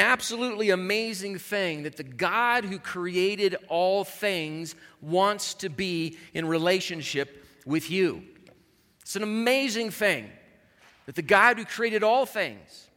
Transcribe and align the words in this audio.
absolutely 0.00 0.70
amazing 0.70 1.38
thing 1.38 1.84
that 1.84 1.96
the 1.96 2.02
God 2.02 2.64
who 2.64 2.78
created 2.78 3.56
all 3.68 4.04
things 4.04 4.74
wants 5.00 5.54
to 5.54 5.68
be 5.68 6.16
in 6.32 6.46
relationship 6.46 7.46
with 7.64 7.90
you. 7.90 8.22
It's 9.02 9.16
an 9.16 9.22
amazing 9.22 9.90
thing 9.90 10.30
that 11.06 11.14
the 11.14 11.22
God 11.22 11.58
who 11.58 11.64
created 11.64 12.02
all 12.02 12.26
things 12.26 12.88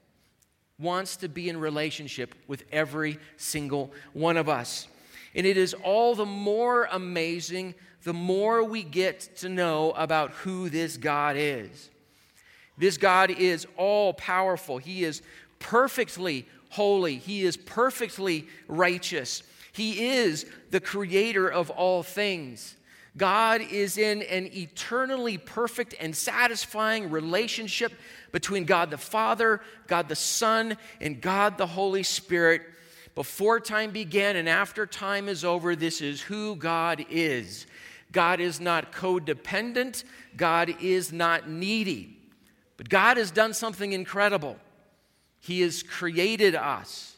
wants 0.80 1.18
to 1.18 1.28
be 1.28 1.50
in 1.50 1.60
relationship 1.60 2.36
with 2.48 2.64
every 2.72 3.18
single 3.36 3.92
one 4.14 4.38
of 4.38 4.48
us. 4.48 4.88
And 5.36 5.46
it 5.46 5.58
is 5.58 5.74
all 5.74 6.16
the 6.16 6.26
more 6.26 6.88
amazing 6.92 7.76
the 8.04 8.14
more 8.14 8.64
we 8.64 8.84
get 8.84 9.36
to 9.38 9.50
know 9.50 9.92
about 9.92 10.32
who 10.32 10.70
this 10.70 10.98
God 10.98 11.36
is. 11.38 11.90
This 12.78 12.98
God 12.98 13.32
is 13.32 13.68
all 13.76 14.14
powerful, 14.14 14.78
He 14.78 15.04
is 15.04 15.22
perfectly 15.60 16.48
holy, 16.70 17.18
He 17.18 17.44
is 17.44 17.58
perfectly 17.58 18.48
righteous. 18.68 19.44
He 19.72 20.08
is 20.16 20.46
the 20.72 20.80
creator 20.80 21.48
of 21.48 21.70
all 21.70 22.04
things. 22.04 22.76
God 23.16 23.62
is 23.62 23.98
in 23.98 24.22
an 24.24 24.48
eternally 24.54 25.38
perfect 25.38 25.96
and 26.00 26.16
satisfying 26.16 27.10
relationship 27.10 27.92
between 28.32 28.66
God 28.66 28.92
the 28.92 28.98
Father, 28.98 29.62
God 29.88 30.08
the 30.08 30.16
Son, 30.16 30.78
and 31.02 31.20
God 31.20 31.58
the 31.58 31.66
Holy 31.66 32.04
Spirit. 32.04 32.62
Before 33.16 33.60
time 33.60 33.90
began 33.90 34.36
and 34.36 34.48
after 34.48 34.86
time 34.86 35.28
is 35.28 35.44
over, 35.44 35.76
this 35.76 36.02
is 36.02 36.22
who 36.22 36.56
God 36.56 37.06
is. 37.10 37.66
God 38.12 38.40
is 38.40 38.60
not 38.60 38.92
codependent, 38.92 40.04
God 40.36 40.76
is 40.82 41.12
not 41.12 41.50
needy. 41.50 42.18
But 42.78 42.90
God 42.90 43.18
has 43.18 43.32
done 43.32 43.56
something 43.56 43.94
incredible. 43.94 44.58
He 45.40 45.62
has 45.62 45.84
created 45.84 46.56
us, 46.56 47.16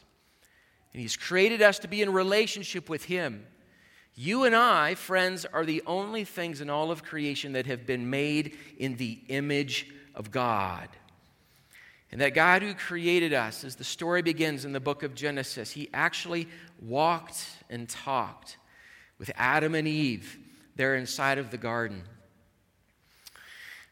and 0.92 1.00
He's 1.00 1.16
created 1.16 1.62
us 1.62 1.78
to 1.80 1.88
be 1.88 2.02
in 2.02 2.12
relationship 2.12 2.88
with 2.88 3.04
Him. 3.04 3.46
You 4.14 4.44
and 4.44 4.54
I, 4.54 4.94
friends, 4.96 5.46
are 5.46 5.64
the 5.64 5.82
only 5.86 6.24
things 6.24 6.60
in 6.60 6.68
all 6.68 6.90
of 6.90 7.02
creation 7.02 7.52
that 7.52 7.66
have 7.66 7.86
been 7.86 8.10
made 8.10 8.56
in 8.76 8.96
the 8.96 9.18
image 9.28 9.88
of 10.14 10.30
God. 10.30 10.88
And 12.12 12.20
that 12.20 12.34
God 12.34 12.62
who 12.62 12.74
created 12.74 13.32
us, 13.32 13.62
as 13.62 13.76
the 13.76 13.84
story 13.84 14.20
begins 14.20 14.64
in 14.64 14.72
the 14.72 14.80
book 14.80 15.02
of 15.02 15.14
Genesis, 15.14 15.70
He 15.70 15.88
actually 15.94 16.48
walked 16.80 17.46
and 17.68 17.88
talked 17.88 18.58
with 19.18 19.30
Adam 19.36 19.74
and 19.74 19.86
Eve 19.86 20.38
there 20.76 20.96
inside 20.96 21.38
of 21.38 21.50
the 21.50 21.58
garden. 21.58 22.02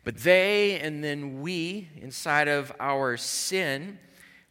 But 0.04 0.16
they 0.18 0.80
and 0.80 1.04
then 1.04 1.40
we, 1.42 1.88
inside 2.00 2.48
of 2.48 2.72
our 2.80 3.16
sin, 3.16 3.98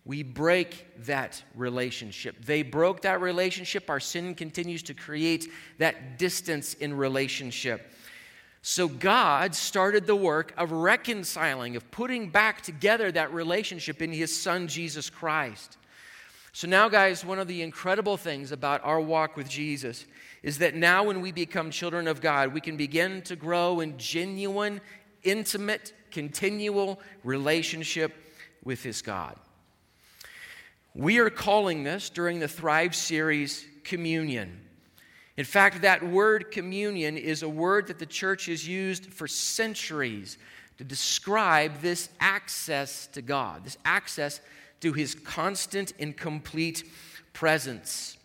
we 0.07 0.23
break 0.23 0.87
that 1.05 1.43
relationship. 1.53 2.45
They 2.45 2.63
broke 2.63 3.01
that 3.01 3.19
relationship. 3.19 3.89
Our 3.89 3.99
sin 3.99 4.35
continues 4.35 4.81
to 4.83 4.93
create 4.93 5.51
that 5.79 6.17
distance 6.17 6.75
in 6.75 6.95
relationship. 6.95 7.91
So 8.61 8.87
God 8.87 9.53
started 9.53 10.07
the 10.07 10.15
work 10.15 10.53
of 10.57 10.71
reconciling, 10.71 11.75
of 11.75 11.91
putting 11.91 12.29
back 12.29 12.61
together 12.61 13.11
that 13.11 13.33
relationship 13.33 14.01
in 14.01 14.13
His 14.13 14.35
Son, 14.35 14.69
Jesus 14.69 15.09
Christ. 15.09 15.77
So 16.53 16.69
now, 16.69 16.87
guys, 16.87 17.25
one 17.25 17.37
of 17.37 17.49
the 17.49 17.61
incredible 17.61 18.15
things 18.15 18.53
about 18.53 18.83
our 18.85 19.01
walk 19.01 19.35
with 19.35 19.49
Jesus 19.49 20.05
is 20.41 20.57
that 20.59 20.73
now 20.73 21.03
when 21.03 21.19
we 21.19 21.33
become 21.33 21.69
children 21.69 22.07
of 22.07 22.21
God, 22.21 22.53
we 22.53 22.61
can 22.61 22.77
begin 22.77 23.21
to 23.23 23.35
grow 23.35 23.81
in 23.81 23.97
genuine, 23.97 24.79
intimate, 25.23 25.91
continual 26.11 27.01
relationship 27.25 28.13
with 28.63 28.81
His 28.81 29.01
God. 29.01 29.37
We 30.97 31.19
are 31.19 31.29
calling 31.29 31.83
this 31.83 32.09
during 32.09 32.39
the 32.39 32.47
Thrive 32.47 32.95
series 32.95 33.63
communion. 33.83 34.59
In 35.37 35.45
fact, 35.45 35.83
that 35.83 36.01
word 36.01 36.49
communion 36.49 37.17
is 37.17 37.43
a 37.43 37.49
word 37.49 37.85
that 37.85 37.99
the 37.99 38.07
church 38.07 38.47
has 38.47 38.67
used 38.67 39.13
for 39.13 39.27
centuries 39.27 40.39
to 40.79 40.83
describe 40.83 41.81
this 41.81 42.09
access 42.19 43.05
to 43.13 43.21
God, 43.21 43.63
this 43.63 43.77
access 43.85 44.41
to 44.79 44.91
his 44.91 45.13
constant 45.13 45.93
and 45.99 46.17
complete 46.17 46.83
presence. 47.31 48.17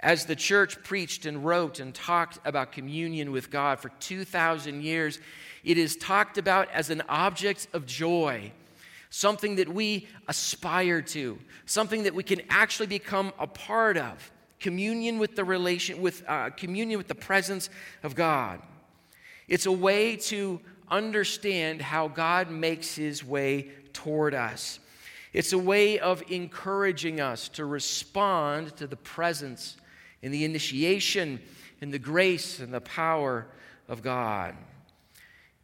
As 0.00 0.24
the 0.24 0.36
church 0.36 0.82
preached 0.82 1.26
and 1.26 1.44
wrote 1.44 1.78
and 1.78 1.94
talked 1.94 2.38
about 2.46 2.72
communion 2.72 3.32
with 3.32 3.50
God 3.50 3.80
for 3.80 3.90
2,000 4.00 4.82
years, 4.82 5.18
it 5.62 5.76
is 5.76 5.94
talked 5.94 6.38
about 6.38 6.70
as 6.70 6.88
an 6.88 7.02
object 7.06 7.68
of 7.74 7.84
joy 7.84 8.50
something 9.10 9.56
that 9.56 9.68
we 9.68 10.06
aspire 10.28 11.02
to, 11.02 11.38
something 11.66 12.02
that 12.04 12.14
we 12.14 12.22
can 12.22 12.40
actually 12.50 12.86
become 12.86 13.32
a 13.38 13.46
part 13.46 13.96
of. 13.96 14.30
Communion 14.60 15.18
with 15.18 15.36
the 15.36 15.44
relation, 15.44 16.02
with 16.02 16.24
uh, 16.26 16.50
communion 16.50 16.98
with 16.98 17.08
the 17.08 17.14
presence 17.14 17.70
of 18.02 18.14
God. 18.14 18.60
It's 19.46 19.66
a 19.66 19.72
way 19.72 20.16
to 20.16 20.60
understand 20.90 21.80
how 21.80 22.08
God 22.08 22.50
makes 22.50 22.96
his 22.96 23.24
way 23.24 23.70
toward 23.92 24.34
us. 24.34 24.80
It's 25.32 25.52
a 25.52 25.58
way 25.58 25.98
of 25.98 26.22
encouraging 26.30 27.20
us 27.20 27.48
to 27.50 27.64
respond 27.64 28.76
to 28.76 28.86
the 28.86 28.96
presence 28.96 29.76
and 30.22 30.32
the 30.32 30.44
initiation 30.44 31.40
and 31.80 31.92
the 31.92 31.98
grace 31.98 32.58
and 32.58 32.72
the 32.72 32.80
power 32.80 33.46
of 33.88 34.02
God. 34.02 34.54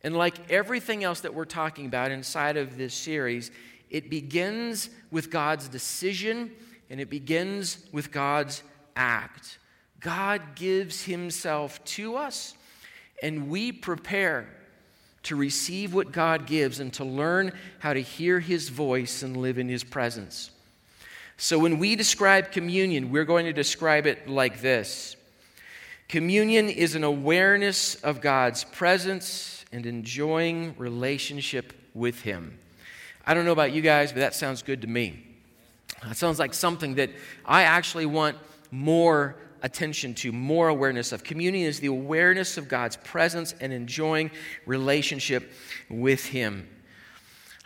And 0.04 0.14
like 0.14 0.50
everything 0.50 1.02
else 1.02 1.20
that 1.20 1.34
we're 1.34 1.46
talking 1.46 1.86
about 1.86 2.10
inside 2.10 2.58
of 2.58 2.76
this 2.76 2.94
series, 2.94 3.50
it 3.88 4.10
begins 4.10 4.90
with 5.10 5.30
God's 5.30 5.66
decision 5.66 6.52
and 6.90 7.00
it 7.00 7.08
begins 7.08 7.78
with 7.90 8.12
God's 8.12 8.62
act. 8.94 9.58
God 10.00 10.42
gives 10.54 11.04
Himself 11.04 11.82
to 11.86 12.16
us, 12.16 12.54
and 13.22 13.48
we 13.48 13.72
prepare 13.72 14.46
to 15.22 15.34
receive 15.34 15.94
what 15.94 16.12
God 16.12 16.46
gives 16.46 16.78
and 16.78 16.92
to 16.92 17.04
learn 17.04 17.52
how 17.78 17.94
to 17.94 18.02
hear 18.02 18.38
His 18.38 18.68
voice 18.68 19.22
and 19.22 19.34
live 19.38 19.58
in 19.58 19.70
His 19.70 19.82
presence. 19.82 20.50
So, 21.38 21.58
when 21.58 21.78
we 21.78 21.96
describe 21.96 22.52
communion, 22.52 23.10
we're 23.10 23.24
going 23.24 23.46
to 23.46 23.52
describe 23.54 24.06
it 24.06 24.28
like 24.28 24.60
this 24.60 25.16
Communion 26.08 26.68
is 26.68 26.94
an 26.94 27.02
awareness 27.02 27.94
of 27.96 28.20
God's 28.20 28.64
presence 28.64 29.63
and 29.74 29.86
enjoying 29.86 30.74
relationship 30.78 31.72
with 31.94 32.22
Him. 32.22 32.58
I 33.26 33.34
don't 33.34 33.44
know 33.44 33.52
about 33.52 33.72
you 33.72 33.82
guys, 33.82 34.12
but 34.12 34.20
that 34.20 34.34
sounds 34.34 34.62
good 34.62 34.82
to 34.82 34.86
me. 34.86 35.26
That 36.06 36.16
sounds 36.16 36.38
like 36.38 36.54
something 36.54 36.94
that 36.94 37.10
I 37.44 37.62
actually 37.62 38.06
want 38.06 38.36
more 38.70 39.36
attention 39.62 40.14
to, 40.14 40.30
more 40.30 40.68
awareness 40.68 41.10
of. 41.10 41.24
Communion 41.24 41.66
is 41.66 41.80
the 41.80 41.88
awareness 41.88 42.56
of 42.56 42.68
God's 42.68 42.96
presence 42.98 43.54
and 43.60 43.72
enjoying 43.72 44.30
relationship 44.66 45.50
with 45.88 46.26
Him. 46.26 46.68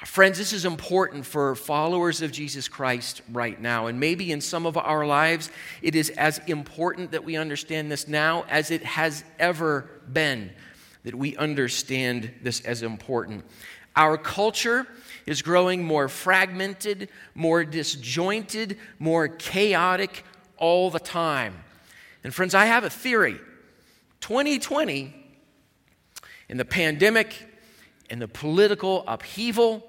Friends, 0.07 0.39
this 0.39 0.53
is 0.53 0.65
important 0.65 1.27
for 1.27 1.57
followers 1.57 2.23
of 2.23 2.31
Jesus 2.31 2.69
Christ 2.69 3.21
right 3.33 3.61
now. 3.61 3.89
And 3.89 3.99
maybe 3.99 4.31
in 4.31 4.41
some 4.41 4.65
of 4.65 4.77
our 4.77 5.05
lives, 5.05 5.51
it 5.83 5.97
is 5.97 6.11
as 6.11 6.39
important 6.47 7.11
that 7.11 7.25
we 7.25 7.37
understand 7.37 7.91
this 7.91 8.07
now 8.07 8.45
as 8.49 8.71
it 8.71 8.85
has 8.85 9.25
ever 9.41 9.91
been 10.13 10.53
that 11.05 11.15
we 11.15 11.37
understand 11.37 12.31
this 12.43 12.61
as 12.61 12.83
important. 12.83 13.45
Our 13.97 14.17
culture 14.17 14.87
is 15.27 15.43
growing 15.43 15.83
more 15.83 16.09
fragmented, 16.09 17.09
more 17.35 17.65
disjointed, 17.65 18.79
more 18.99 19.29
chaotic 19.29 20.25
all 20.57 20.91
the 20.91 21.01
time. 21.01 21.55
And 22.25 22.35
friends, 22.35 22.55
I 22.55 22.67
have 22.67 22.85
a 22.85 22.91
theory. 22.91 23.39
2020, 24.21 25.15
in 26.49 26.57
the 26.57 26.65
pandemic 26.65 27.35
and 28.11 28.21
the 28.21 28.29
political 28.29 29.05
upheaval, 29.07 29.85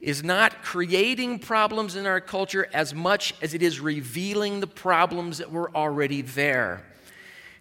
is 0.00 0.24
not 0.24 0.62
creating 0.62 1.38
problems 1.38 1.94
in 1.94 2.06
our 2.06 2.20
culture 2.20 2.68
as 2.72 2.94
much 2.94 3.34
as 3.42 3.52
it 3.52 3.62
is 3.62 3.80
revealing 3.80 4.60
the 4.60 4.66
problems 4.66 5.38
that 5.38 5.52
were 5.52 5.74
already 5.76 6.22
there. 6.22 6.89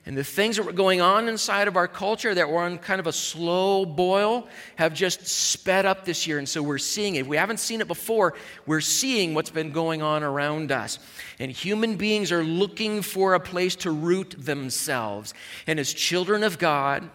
And 0.05 0.17
the 0.17 0.23
things 0.23 0.55
that 0.55 0.63
were 0.63 0.71
going 0.71 1.01
on 1.01 1.27
inside 1.27 1.67
of 1.67 1.75
our 1.75 1.87
culture 1.87 2.33
that 2.33 2.49
were 2.49 2.61
on 2.61 2.77
kind 2.77 2.99
of 2.99 3.05
a 3.05 3.11
slow 3.11 3.85
boil 3.85 4.47
have 4.77 4.93
just 4.93 5.27
sped 5.27 5.85
up 5.85 6.05
this 6.05 6.25
year. 6.25 6.39
And 6.39 6.49
so 6.49 6.63
we're 6.63 6.77
seeing 6.77 7.15
it. 7.15 7.21
If 7.21 7.27
we 7.27 7.37
haven't 7.37 7.59
seen 7.59 7.81
it 7.81 7.87
before, 7.87 8.33
we're 8.65 8.81
seeing 8.81 9.33
what's 9.33 9.51
been 9.51 9.71
going 9.71 10.01
on 10.01 10.23
around 10.23 10.71
us. 10.71 10.99
And 11.37 11.51
human 11.51 11.95
beings 11.95 12.31
are 12.31 12.43
looking 12.43 13.01
for 13.01 13.33
a 13.33 13.39
place 13.39 13.75
to 13.77 13.91
root 13.91 14.35
themselves. 14.37 15.33
And 15.67 15.79
as 15.79 15.93
children 15.93 16.43
of 16.43 16.57
God, 16.57 17.09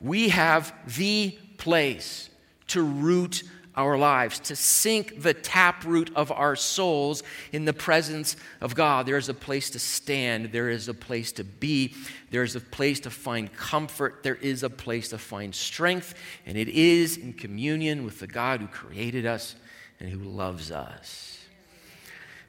we 0.00 0.30
have 0.30 0.74
the 0.96 1.38
place 1.58 2.30
to 2.68 2.82
root 2.82 3.44
our 3.76 3.98
lives, 3.98 4.38
to 4.38 4.56
sink 4.56 5.22
the 5.22 5.34
taproot 5.34 6.10
of 6.14 6.30
our 6.30 6.56
souls 6.56 7.22
in 7.52 7.64
the 7.64 7.72
presence 7.72 8.36
of 8.60 8.74
God. 8.74 9.06
There 9.06 9.16
is 9.16 9.28
a 9.28 9.34
place 9.34 9.70
to 9.70 9.78
stand, 9.78 10.52
there 10.52 10.70
is 10.70 10.88
a 10.88 10.94
place 10.94 11.32
to 11.32 11.44
be, 11.44 11.94
there 12.30 12.42
is 12.42 12.56
a 12.56 12.60
place 12.60 13.00
to 13.00 13.10
find 13.10 13.52
comfort, 13.52 14.22
there 14.22 14.36
is 14.36 14.62
a 14.62 14.70
place 14.70 15.08
to 15.08 15.18
find 15.18 15.54
strength, 15.54 16.14
and 16.46 16.56
it 16.56 16.68
is 16.68 17.16
in 17.16 17.32
communion 17.32 18.04
with 18.04 18.20
the 18.20 18.26
God 18.26 18.60
who 18.60 18.66
created 18.66 19.26
us 19.26 19.56
and 20.00 20.08
who 20.08 20.20
loves 20.20 20.70
us. 20.70 21.30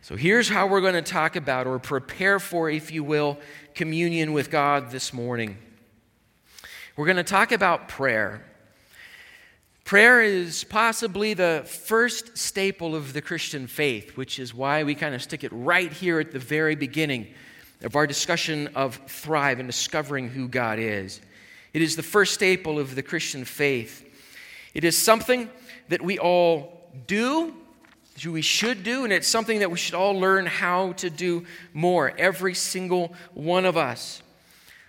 So 0.01 0.16
here's 0.16 0.48
how 0.48 0.68
we're 0.68 0.81
going 0.81 0.94
to 0.94 1.01
talk 1.01 1.36
about, 1.36 1.66
or 1.66 1.80
prepare 1.80 2.39
for, 2.39 2.69
if 2.69 2.92
you 2.92 3.04
will, 3.04 3.39
communion 3.74 4.33
with 4.33 4.51
God 4.51 4.92
this 4.92 5.12
morning. 5.12 5.57
We're 6.95 7.07
going 7.07 7.18
to 7.18 7.24
talk 7.24 7.51
about 7.51 7.88
prayer. 7.88 8.45
Prayer 9.85 10.23
is 10.23 10.63
possibly 10.63 11.35
the 11.35 11.61
first 11.67 12.39
staple 12.39 12.95
of 12.95 13.13
the 13.13 13.21
Christian 13.21 13.67
faith, 13.67 14.17
which 14.17 14.39
is 14.39 14.51
why 14.51 14.81
we 14.81 14.95
kind 14.95 15.13
of 15.13 15.21
stick 15.21 15.43
it 15.43 15.51
right 15.53 15.93
here 15.93 16.19
at 16.19 16.31
the 16.31 16.39
very 16.39 16.73
beginning 16.73 17.27
of 17.83 17.95
our 17.95 18.07
discussion 18.07 18.67
of 18.73 18.95
Thrive 19.05 19.59
and 19.59 19.69
discovering 19.69 20.27
who 20.27 20.47
God 20.47 20.79
is. 20.79 21.21
It 21.71 21.83
is 21.83 21.95
the 21.95 22.01
first 22.01 22.33
staple 22.33 22.79
of 22.79 22.95
the 22.95 23.03
Christian 23.03 23.45
faith. 23.45 24.03
It 24.73 24.83
is 24.83 24.97
something 24.97 25.51
that 25.89 26.01
we 26.01 26.17
all 26.17 26.89
do 27.05 27.53
that 28.15 28.25
we 28.25 28.41
should 28.41 28.83
do, 28.83 29.03
and 29.03 29.13
it's 29.13 29.27
something 29.27 29.59
that 29.59 29.69
we 29.69 29.77
should 29.77 29.93
all 29.93 30.19
learn 30.19 30.47
how 30.47 30.93
to 30.93 31.11
do 31.11 31.45
more, 31.75 32.11
every 32.17 32.55
single 32.55 33.13
one 33.35 33.65
of 33.65 33.77
us. 33.77 34.23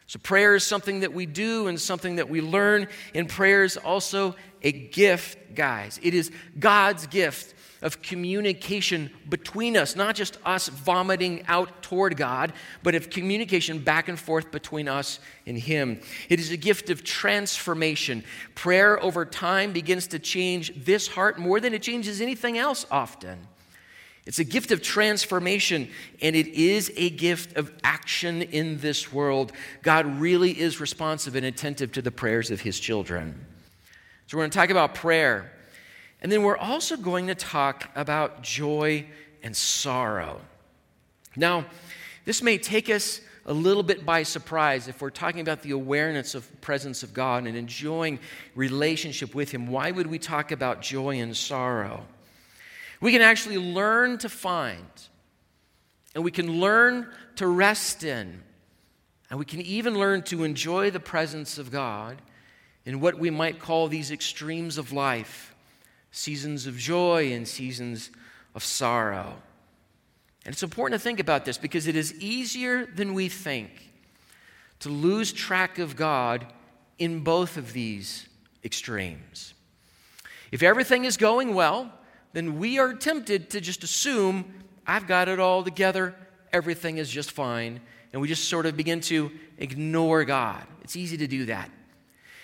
So, 0.09 0.21
prayer 0.23 0.55
is 0.55 0.63
something 0.63 1.01
that 1.01 1.13
we 1.13 1.27
do 1.27 1.67
and 1.67 1.81
something 1.81 2.17
that 2.17 2.29
we 2.29 2.41
learn, 2.41 2.87
and 3.15 3.29
prayer 3.29 3.65
is 3.65 3.77
also 3.77 4.37
a 4.63 4.71
gift, 4.71 5.55
guys. 5.55 5.99
It 6.03 6.15
is 6.15 6.31
God's 6.59 7.09
gift 7.09 7.55
of 7.83 8.03
communication 8.03 9.11
between 9.29 9.77
us, 9.77 9.97
not 9.97 10.15
just 10.15 10.39
us 10.45 10.69
vomiting 10.69 11.45
out 11.47 11.83
toward 11.83 12.17
God, 12.17 12.53
but 12.83 12.95
of 12.95 13.11
communication 13.11 13.81
back 13.81 14.09
and 14.09 14.19
forth 14.19 14.51
between 14.51 14.89
us 14.89 15.19
and 15.47 15.59
Him. 15.59 16.01
It 16.29 16.41
is 16.41 16.53
a 16.53 16.57
gift 16.57 16.89
of 16.89 17.05
transformation. 17.05 18.25
Prayer 18.55 19.03
over 19.03 19.25
time 19.25 19.73
begins 19.73 20.07
to 20.09 20.19
change 20.19 20.73
this 20.85 21.09
heart 21.09 21.39
more 21.39 21.61
than 21.61 21.75
it 21.75 21.83
changes 21.83 22.21
anything 22.21 22.57
else 22.57 22.87
often. 22.91 23.39
It's 24.27 24.41
a 24.41 24.45
gift 24.45 24.73
of 24.73 24.83
transformation, 24.83 25.89
and 26.21 26.35
it 26.35 26.49
is 26.49 26.93
a 26.97 27.11
gift 27.11 27.57
of 27.57 27.73
action 27.85 28.43
in 28.43 28.79
this 28.81 29.13
world. 29.13 29.53
God 29.83 30.21
really 30.21 30.51
is 30.51 30.81
responsive 30.81 31.37
and 31.37 31.47
attentive 31.47 31.93
to 31.93 32.03
the 32.03 32.11
prayers 32.11 32.51
of 32.51 32.61
His 32.61 32.81
children. 32.81 33.47
So, 34.27 34.37
we're 34.37 34.43
going 34.43 34.51
to 34.51 34.59
talk 34.59 34.71
about 34.71 34.97
prayer. 34.97 35.53
And 36.21 36.33
then 36.33 36.43
we're 36.43 36.57
also 36.57 36.97
going 36.97 37.29
to 37.29 37.37
talk 37.37 37.89
about 37.95 38.43
joy 38.43 39.07
and 39.45 39.57
sorrow. 39.57 40.41
Now, 41.37 41.67
this 42.25 42.43
may 42.43 42.59
take 42.59 42.91
us 42.91 43.21
a 43.45 43.53
little 43.53 43.85
bit 43.85 44.05
by 44.05 44.25
surprise 44.25 44.89
if 44.89 45.01
we're 45.01 45.11
talking 45.11 45.41
about 45.41 45.63
the 45.63 45.71
awareness 45.71 46.35
of 46.35 46.61
presence 46.61 47.05
of 47.05 47.15
God 47.15 47.47
and 47.47 47.57
enjoying 47.57 48.19
relationship 48.57 49.37
with 49.37 49.53
Him. 49.53 49.69
Why 49.69 49.93
would 49.93 50.09
we 50.09 50.19
talk 50.19 50.51
about 50.51 50.83
joy 50.83 51.21
and 51.21 51.37
sorrow? 51.37 52.05
We 53.01 53.13
can 53.13 53.23
actually 53.23 53.59
learn 53.59 54.19
to 54.19 54.29
find, 54.29 54.87
and 56.15 56.25
we 56.25 56.31
can 56.31 56.61
learn 56.61 57.09
to 57.37 57.47
rest 57.47 58.05
in, 58.05 58.43
and 59.31 59.39
we 59.39 59.45
can 59.45 59.61
even 59.61 59.99
learn 59.99 60.23
to 60.25 60.45
enjoy 60.45 60.91
the 60.91 61.01
presence 61.01 61.59
of 61.59 61.71
God 61.71 62.23
in 62.85 63.01
what 63.01 63.19
we 63.19 63.31
might 63.31 63.59
call 63.59 63.89
these 63.89 64.11
extremes 64.11 64.79
of 64.79 64.93
life 64.93 65.53
seasons 66.13 66.67
of 66.67 66.79
joy 66.79 67.31
and 67.33 67.47
seasons 67.47 68.11
of 68.55 68.65
sorrow. 68.65 69.35
And 70.47 70.53
it's 70.55 70.63
important 70.63 70.99
to 70.99 71.03
think 71.03 71.21
about 71.21 71.45
this 71.45 71.59
because 71.59 71.87
it 71.87 71.95
is 71.95 72.15
easier 72.15 72.87
than 72.87 73.13
we 73.13 73.29
think 73.29 73.71
to 74.81 74.89
lose 74.89 75.31
track 75.33 75.79
of 75.79 75.95
God 75.95 76.47
in 76.99 77.21
both 77.21 77.59
of 77.59 77.75
these 77.75 78.27
extremes. 78.65 79.53
If 80.51 80.63
everything 80.63 81.05
is 81.05 81.19
going 81.19 81.55
well, 81.55 81.93
then 82.37 82.59
we 82.59 82.79
are 82.79 82.93
tempted 82.93 83.49
to 83.49 83.63
just 83.63 83.83
assume 83.83 84.45
I've 84.87 85.07
got 85.07 85.27
it 85.27 85.41
all 85.41 85.65
together, 85.65 86.15
everything 86.53 86.99
is 86.99 87.09
just 87.09 87.33
fine, 87.33 87.81
and 88.13 88.21
we 88.21 88.29
just 88.29 88.51
sort 88.51 88.67
of 88.67 88.77
begin 88.77 89.01
to 89.01 89.31
ignore 89.57 90.23
God. 90.27 90.63
It's 90.83 90.97
easy 90.97 91.17
to 91.17 91.27
do 91.27 91.47
that. 91.47 91.71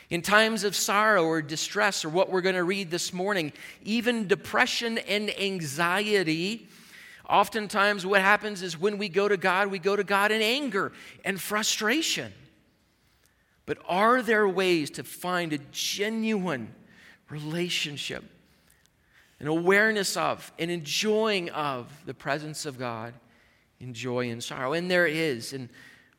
In 0.08 0.22
times 0.22 0.64
of 0.64 0.74
sorrow 0.74 1.24
or 1.24 1.42
distress, 1.42 2.06
or 2.06 2.08
what 2.08 2.30
we're 2.30 2.40
going 2.40 2.54
to 2.54 2.64
read 2.64 2.90
this 2.90 3.12
morning, 3.12 3.52
even 3.84 4.26
depression 4.26 4.96
and 4.96 5.28
anxiety, 5.38 6.68
oftentimes 7.28 8.06
what 8.06 8.22
happens 8.22 8.62
is 8.62 8.80
when 8.80 8.96
we 8.96 9.10
go 9.10 9.28
to 9.28 9.36
God, 9.36 9.68
we 9.68 9.78
go 9.78 9.94
to 9.94 10.04
God 10.04 10.32
in 10.32 10.40
anger 10.40 10.92
and 11.22 11.38
frustration. 11.38 12.32
But 13.66 13.76
are 13.86 14.22
there 14.22 14.48
ways 14.48 14.88
to 14.92 15.04
find 15.04 15.52
a 15.52 15.58
genuine 15.70 16.74
relationship, 17.28 18.24
an 19.42 19.48
awareness 19.48 20.16
of, 20.16 20.52
an 20.60 20.70
enjoying 20.70 21.50
of 21.50 21.92
the 22.06 22.14
presence 22.14 22.64
of 22.64 22.78
God 22.78 23.12
in 23.80 23.92
joy 23.92 24.30
and 24.30 24.42
sorrow? 24.42 24.72
And 24.72 24.88
there 24.88 25.06
is. 25.06 25.52
And 25.52 25.68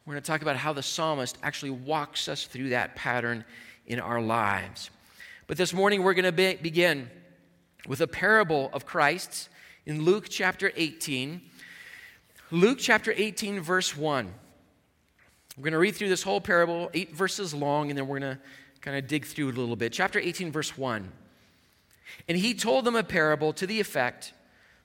we're 0.05 0.15
going 0.15 0.21
to 0.21 0.27
talk 0.27 0.41
about 0.41 0.57
how 0.57 0.73
the 0.73 0.83
psalmist 0.83 1.37
actually 1.41 1.71
walks 1.71 2.27
us 2.27 2.45
through 2.45 2.69
that 2.69 2.95
pattern 2.95 3.45
in 3.87 4.01
our 4.01 4.21
lives. 4.21 4.89
But 5.47 5.55
this 5.55 5.73
morning 5.73 6.03
we're 6.03 6.13
going 6.13 6.25
to 6.25 6.33
be- 6.33 6.55
begin 6.55 7.09
with 7.87 8.01
a 8.01 8.07
parable 8.07 8.69
of 8.73 8.85
Christ's 8.85 9.47
in 9.85 10.03
Luke 10.03 10.27
chapter 10.29 10.73
18. 10.75 11.41
Luke 12.51 12.79
chapter 12.81 13.13
18, 13.15 13.61
verse 13.61 13.95
1. 13.95 14.33
We're 15.55 15.63
going 15.63 15.71
to 15.71 15.79
read 15.79 15.95
through 15.95 16.09
this 16.09 16.23
whole 16.23 16.41
parable, 16.41 16.89
eight 16.93 17.15
verses 17.15 17.53
long, 17.53 17.89
and 17.89 17.97
then 17.97 18.05
we're 18.05 18.19
going 18.19 18.35
to 18.35 18.41
kind 18.81 18.97
of 18.97 19.07
dig 19.07 19.25
through 19.25 19.47
it 19.47 19.55
a 19.55 19.59
little 19.61 19.77
bit. 19.77 19.93
Chapter 19.93 20.19
18, 20.19 20.51
verse 20.51 20.77
1. 20.77 21.09
And 22.27 22.37
he 22.37 22.53
told 22.53 22.85
them 22.85 22.95
a 22.95 23.03
parable 23.03 23.53
to 23.53 23.67
the 23.67 23.79
effect 23.79 24.33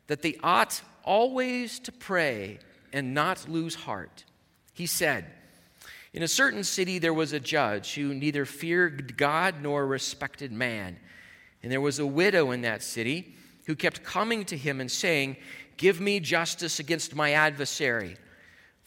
that 0.06 0.22
they 0.22 0.36
ought 0.42 0.82
always 1.04 1.78
to 1.80 1.92
pray 1.92 2.58
and 2.92 3.14
not 3.14 3.48
lose 3.48 3.74
heart. 3.74 4.24
He 4.72 4.86
said, 4.86 5.26
in 6.12 6.22
a 6.22 6.28
certain 6.28 6.64
city, 6.64 6.98
there 6.98 7.14
was 7.14 7.32
a 7.32 7.40
judge 7.40 7.94
who 7.94 8.14
neither 8.14 8.44
feared 8.44 9.16
God 9.16 9.56
nor 9.62 9.86
respected 9.86 10.52
man. 10.52 10.96
And 11.62 11.70
there 11.70 11.80
was 11.80 11.98
a 11.98 12.06
widow 12.06 12.50
in 12.50 12.62
that 12.62 12.82
city 12.82 13.34
who 13.66 13.76
kept 13.76 14.02
coming 14.02 14.44
to 14.46 14.56
him 14.56 14.80
and 14.80 14.90
saying, 14.90 15.36
Give 15.76 16.00
me 16.00 16.18
justice 16.18 16.80
against 16.80 17.14
my 17.14 17.32
adversary. 17.32 18.16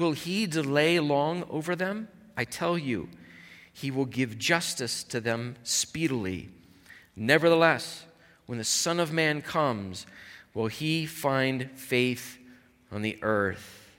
Will 0.00 0.12
he 0.12 0.46
delay 0.46 0.98
long 0.98 1.44
over 1.50 1.76
them? 1.76 2.08
I 2.34 2.44
tell 2.44 2.78
you, 2.78 3.10
he 3.70 3.90
will 3.90 4.06
give 4.06 4.38
justice 4.38 5.04
to 5.04 5.20
them 5.20 5.56
speedily. 5.62 6.48
Nevertheless, 7.14 8.04
when 8.46 8.56
the 8.56 8.64
Son 8.64 8.98
of 8.98 9.12
Man 9.12 9.42
comes, 9.42 10.06
will 10.54 10.68
he 10.68 11.04
find 11.04 11.70
faith 11.74 12.38
on 12.90 13.02
the 13.02 13.18
earth? 13.20 13.90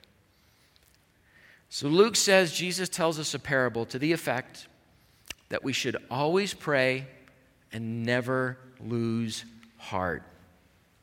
So 1.68 1.86
Luke 1.86 2.16
says 2.16 2.52
Jesus 2.52 2.88
tells 2.88 3.20
us 3.20 3.32
a 3.32 3.38
parable 3.38 3.86
to 3.86 3.98
the 4.00 4.10
effect 4.10 4.66
that 5.50 5.62
we 5.62 5.72
should 5.72 5.96
always 6.10 6.52
pray 6.52 7.06
and 7.72 8.04
never 8.04 8.58
lose 8.84 9.44
heart. 9.78 10.24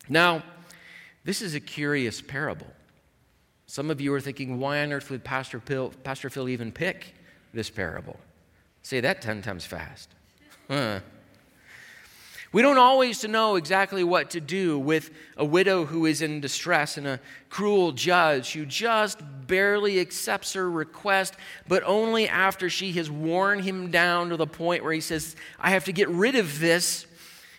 Now, 0.10 0.44
this 1.24 1.42
is 1.42 1.56
a 1.56 1.62
curious 1.62 2.20
parable. 2.20 2.68
Some 3.80 3.92
of 3.92 4.02
you 4.02 4.14
are 4.14 4.20
thinking, 4.20 4.60
why 4.60 4.82
on 4.82 4.92
earth 4.92 5.10
would 5.10 5.24
Pastor 5.24 5.62
Phil, 5.62 5.94
Pastor 6.04 6.30
Phil 6.30 6.50
even 6.50 6.70
pick 6.70 7.16
this 7.54 7.70
parable? 7.70 8.20
Say 8.84 9.00
that 9.00 9.22
10 9.22 9.42
times 9.42 9.64
fast. 9.64 10.10
Huh. 10.68 11.00
We 12.52 12.62
don't 12.62 12.78
always 12.78 13.24
know 13.24 13.56
exactly 13.56 14.04
what 14.04 14.32
to 14.32 14.42
do 14.42 14.78
with 14.78 15.12
a 15.38 15.46
widow 15.46 15.86
who 15.86 16.06
is 16.08 16.22
in 16.22 16.42
distress 16.42 16.98
and 16.98 17.08
a 17.08 17.22
cruel 17.50 17.94
judge 17.94 18.52
who 18.52 18.66
just 18.66 19.22
barely 19.48 20.02
accepts 20.02 20.52
her 20.56 20.70
request, 20.70 21.36
but 21.66 21.82
only 21.86 22.28
after 22.28 22.70
she 22.70 22.92
has 22.92 23.10
worn 23.10 23.60
him 23.64 23.92
down 23.92 24.28
to 24.28 24.36
the 24.36 24.46
point 24.46 24.84
where 24.84 24.92
he 24.92 25.00
says, 25.00 25.38
I 25.58 25.70
have 25.70 25.86
to 25.86 25.94
get 25.94 26.10
rid 26.10 26.36
of 26.36 26.60
this, 26.60 27.08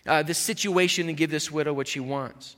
uh, 0.07 0.23
this 0.23 0.37
situation 0.37 1.09
and 1.09 1.17
give 1.17 1.31
this 1.31 1.51
widow 1.51 1.73
what 1.73 1.89
she 1.89 2.01
wants. 2.01 2.57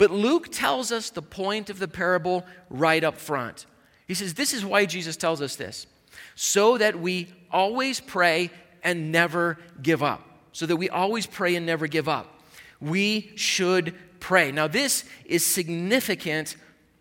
But 0.00 0.10
Luke 0.10 0.48
tells 0.50 0.92
us 0.92 1.10
the 1.10 1.20
point 1.20 1.68
of 1.68 1.78
the 1.78 1.86
parable 1.86 2.46
right 2.70 3.04
up 3.04 3.18
front. 3.18 3.66
He 4.08 4.14
says, 4.14 4.32
This 4.32 4.54
is 4.54 4.64
why 4.64 4.86
Jesus 4.86 5.14
tells 5.14 5.42
us 5.42 5.56
this 5.56 5.86
so 6.34 6.78
that 6.78 6.98
we 6.98 7.28
always 7.50 8.00
pray 8.00 8.50
and 8.82 9.12
never 9.12 9.58
give 9.82 10.02
up 10.02 10.26
so 10.52 10.64
that 10.64 10.76
we 10.76 10.88
always 10.88 11.26
pray 11.26 11.54
and 11.54 11.66
never 11.66 11.86
give 11.86 12.08
up. 12.08 12.40
We 12.80 13.32
should 13.36 13.94
pray. 14.20 14.52
Now, 14.52 14.68
this 14.68 15.04
is 15.26 15.44
significant 15.44 16.56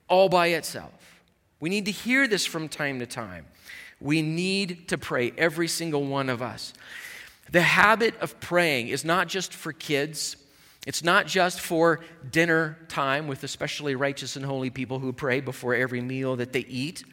all 0.10 0.28
by 0.28 0.48
itself. 0.48 1.22
We 1.62 1.70
need 1.70 1.86
to 1.86 1.92
hear 1.92 2.28
this 2.28 2.46
from 2.46 2.68
time 2.68 3.00
to 3.00 3.06
time. 3.06 3.46
We 4.02 4.22
need 4.22 4.90
to 4.90 4.98
pray, 4.98 5.32
every 5.38 5.70
single 5.70 6.04
one 6.04 6.28
of 6.28 6.42
us. 6.42 6.74
The 7.50 7.62
habit 7.62 8.14
of 8.20 8.42
praying 8.42 8.90
is 8.90 9.06
not 9.06 9.30
just 9.30 9.54
for 9.54 9.72
kids. 9.72 10.36
It's 10.90 11.04
not 11.04 11.28
just 11.28 11.62
for 11.62 12.00
dinner 12.32 12.76
time 12.88 13.28
with 13.28 13.44
especially 13.44 13.94
righteous 13.94 14.36
and 14.36 14.44
holy 14.44 14.72
people 14.72 14.98
who 14.98 15.14
pray 15.14 15.40
before 15.40 15.76
every 15.76 16.02
meal 16.02 16.38
that 16.38 16.52
they 16.52 16.62
eat. 16.62 17.04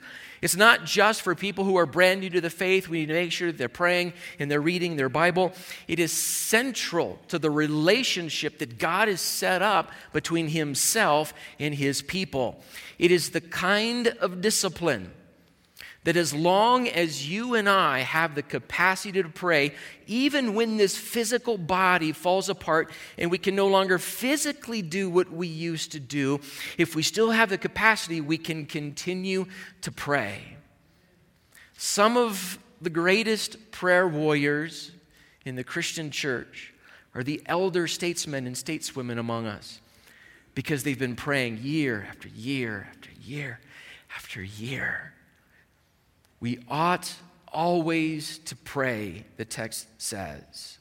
It's 0.40 0.56
not 0.56 0.86
just 0.86 1.20
for 1.20 1.34
people 1.34 1.62
who 1.62 1.76
are 1.76 1.84
brand 1.84 2.22
new 2.22 2.30
to 2.30 2.40
the 2.40 2.48
faith. 2.48 2.88
We 2.88 3.00
need 3.00 3.08
to 3.08 3.12
make 3.12 3.32
sure 3.32 3.52
that 3.52 3.58
they're 3.58 3.68
praying 3.68 4.14
and 4.38 4.50
they're 4.50 4.62
reading 4.62 4.96
their 4.96 5.10
Bible. 5.10 5.52
It 5.88 5.98
is 5.98 6.10
central 6.10 7.18
to 7.28 7.38
the 7.38 7.50
relationship 7.50 8.60
that 8.60 8.78
God 8.78 9.08
has 9.08 9.20
set 9.20 9.60
up 9.60 9.90
between 10.14 10.48
Himself 10.48 11.34
and 11.60 11.74
His 11.74 12.00
people. 12.00 12.62
It 12.98 13.10
is 13.10 13.28
the 13.28 13.42
kind 13.42 14.08
of 14.08 14.40
discipline 14.40 15.12
that 16.06 16.16
as 16.16 16.32
long 16.32 16.86
as 16.86 17.28
you 17.28 17.56
and 17.56 17.68
I 17.68 17.98
have 17.98 18.36
the 18.36 18.42
capacity 18.42 19.20
to 19.20 19.28
pray, 19.28 19.74
even 20.06 20.54
when 20.54 20.76
this 20.76 20.96
physical 20.96 21.58
body 21.58 22.12
falls 22.12 22.48
apart 22.48 22.92
and 23.18 23.28
we 23.28 23.38
can 23.38 23.56
no 23.56 23.66
longer 23.66 23.98
physically 23.98 24.82
do 24.82 25.10
what 25.10 25.32
we 25.32 25.48
used 25.48 25.90
to 25.92 26.00
do, 26.00 26.38
if 26.78 26.94
we 26.94 27.02
still 27.02 27.32
have 27.32 27.48
the 27.48 27.58
capacity, 27.58 28.20
we 28.20 28.38
can 28.38 28.66
continue 28.66 29.46
to 29.82 29.90
pray. 29.90 30.56
Some 31.76 32.16
of 32.16 32.60
the 32.80 32.88
greatest 32.88 33.72
prayer 33.72 34.06
warriors 34.06 34.92
in 35.44 35.56
the 35.56 35.64
Christian 35.64 36.12
church 36.12 36.72
are 37.16 37.24
the 37.24 37.42
elder 37.46 37.88
statesmen 37.88 38.46
and 38.46 38.54
stateswomen 38.54 39.18
among 39.18 39.46
us 39.46 39.80
because 40.54 40.84
they've 40.84 40.96
been 40.96 41.16
praying 41.16 41.58
year 41.62 42.06
after 42.08 42.28
year 42.28 42.86
after 42.92 43.10
year 43.20 43.58
after 44.14 44.40
year. 44.40 45.14
We 46.40 46.58
ought 46.68 47.12
always 47.52 48.38
to 48.38 48.56
pray, 48.56 49.24
the 49.36 49.44
text 49.44 49.88
says. 49.98 50.78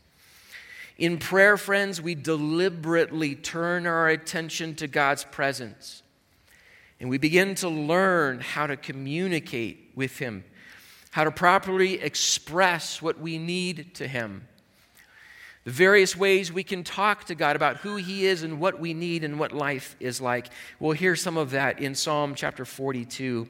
In 0.98 1.18
prayer, 1.18 1.58
friends, 1.58 2.02
we 2.02 2.16
deliberately 2.16 3.36
turn 3.36 3.86
our 3.86 4.10
attention 4.10 4.76
to 4.76 4.88
God's 4.88 5.26
presence 5.26 6.04
and 7.00 7.10
we 7.10 7.18
begin 7.18 7.56
to 7.56 7.70
learn 7.70 8.40
how 8.40 8.68
to 8.68 8.78
communicate 8.78 9.92
with 9.96 10.18
Him, 10.18 10.46
how 11.12 11.26
to 11.26 11.32
properly 11.32 12.02
express 12.02 13.02
what 13.02 13.20
we 13.20 13.38
need 13.38 13.94
to 13.96 14.08
Him 14.08 14.48
the 15.66 15.72
various 15.72 16.16
ways 16.16 16.54
we 16.54 16.64
can 16.64 16.84
talk 16.84 17.26
to 17.26 17.36
God 17.36 17.56
about 17.56 17.78
who 17.78 17.96
He 17.96 18.28
is 18.28 18.44
and 18.44 18.60
what 18.60 18.80
we 18.80 18.94
need 18.94 19.24
and 19.24 19.40
what 19.40 19.52
life 19.52 19.96
is 20.00 20.22
like. 20.22 20.48
We'll 20.80 20.92
hear 20.92 21.16
some 21.16 21.38
of 21.38 21.52
that 21.52 21.80
in 21.80 21.96
Psalm 21.96 22.36
chapter 22.36 22.66
42. 22.66 23.48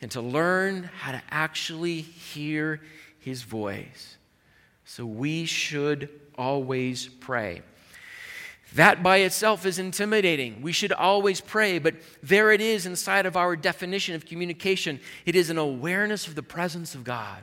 And 0.00 0.10
to 0.12 0.20
learn 0.20 0.84
how 1.00 1.10
to 1.12 1.22
actually 1.28 2.00
hear 2.00 2.80
His 3.18 3.42
voice. 3.42 4.16
So 4.84 5.04
we 5.04 5.44
should 5.44 6.08
always 6.38 7.08
pray. 7.08 7.62
That 8.74 9.02
by 9.02 9.18
itself 9.18 9.66
is 9.66 9.80
intimidating. 9.80 10.62
We 10.62 10.70
should 10.70 10.92
always 10.92 11.40
pray, 11.40 11.80
but 11.80 11.96
there 12.22 12.52
it 12.52 12.60
is 12.60 12.86
inside 12.86 13.26
of 13.26 13.36
our 13.36 13.56
definition 13.56 14.14
of 14.14 14.24
communication. 14.24 15.00
It 15.24 15.34
is 15.34 15.50
an 15.50 15.58
awareness 15.58 16.28
of 16.28 16.36
the 16.36 16.42
presence 16.44 16.94
of 16.94 17.02
God. 17.02 17.42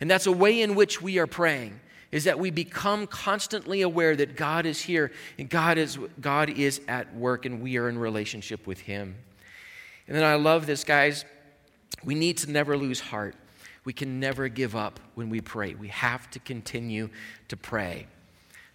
And 0.00 0.10
that's 0.10 0.26
a 0.26 0.32
way 0.32 0.62
in 0.62 0.74
which 0.74 1.02
we 1.02 1.18
are 1.18 1.26
praying 1.26 1.80
is 2.14 2.22
that 2.22 2.38
we 2.38 2.48
become 2.48 3.08
constantly 3.08 3.82
aware 3.82 4.14
that 4.14 4.36
God 4.36 4.66
is 4.66 4.80
here 4.80 5.10
and 5.36 5.50
God 5.50 5.76
is, 5.78 5.98
God 6.20 6.48
is 6.48 6.80
at 6.86 7.12
work 7.16 7.44
and 7.44 7.60
we 7.60 7.76
are 7.76 7.88
in 7.88 7.98
relationship 7.98 8.68
with 8.68 8.78
Him. 8.78 9.16
And 10.06 10.16
then 10.16 10.22
I 10.22 10.36
love 10.36 10.64
this, 10.64 10.84
guys. 10.84 11.24
We 12.04 12.14
need 12.14 12.36
to 12.38 12.50
never 12.52 12.76
lose 12.76 13.00
heart. 13.00 13.34
We 13.84 13.92
can 13.92 14.20
never 14.20 14.46
give 14.46 14.76
up 14.76 15.00
when 15.16 15.28
we 15.28 15.40
pray. 15.40 15.74
We 15.74 15.88
have 15.88 16.30
to 16.30 16.38
continue 16.38 17.10
to 17.48 17.56
pray. 17.56 18.06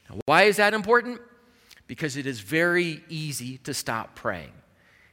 Now, 0.10 0.18
why 0.26 0.44
is 0.44 0.58
that 0.58 0.74
important? 0.74 1.22
Because 1.88 2.18
it 2.18 2.26
is 2.26 2.42
very 2.42 3.06
easy 3.08 3.60
to 3.60 3.74
stop 3.74 4.16
praying. 4.16 4.52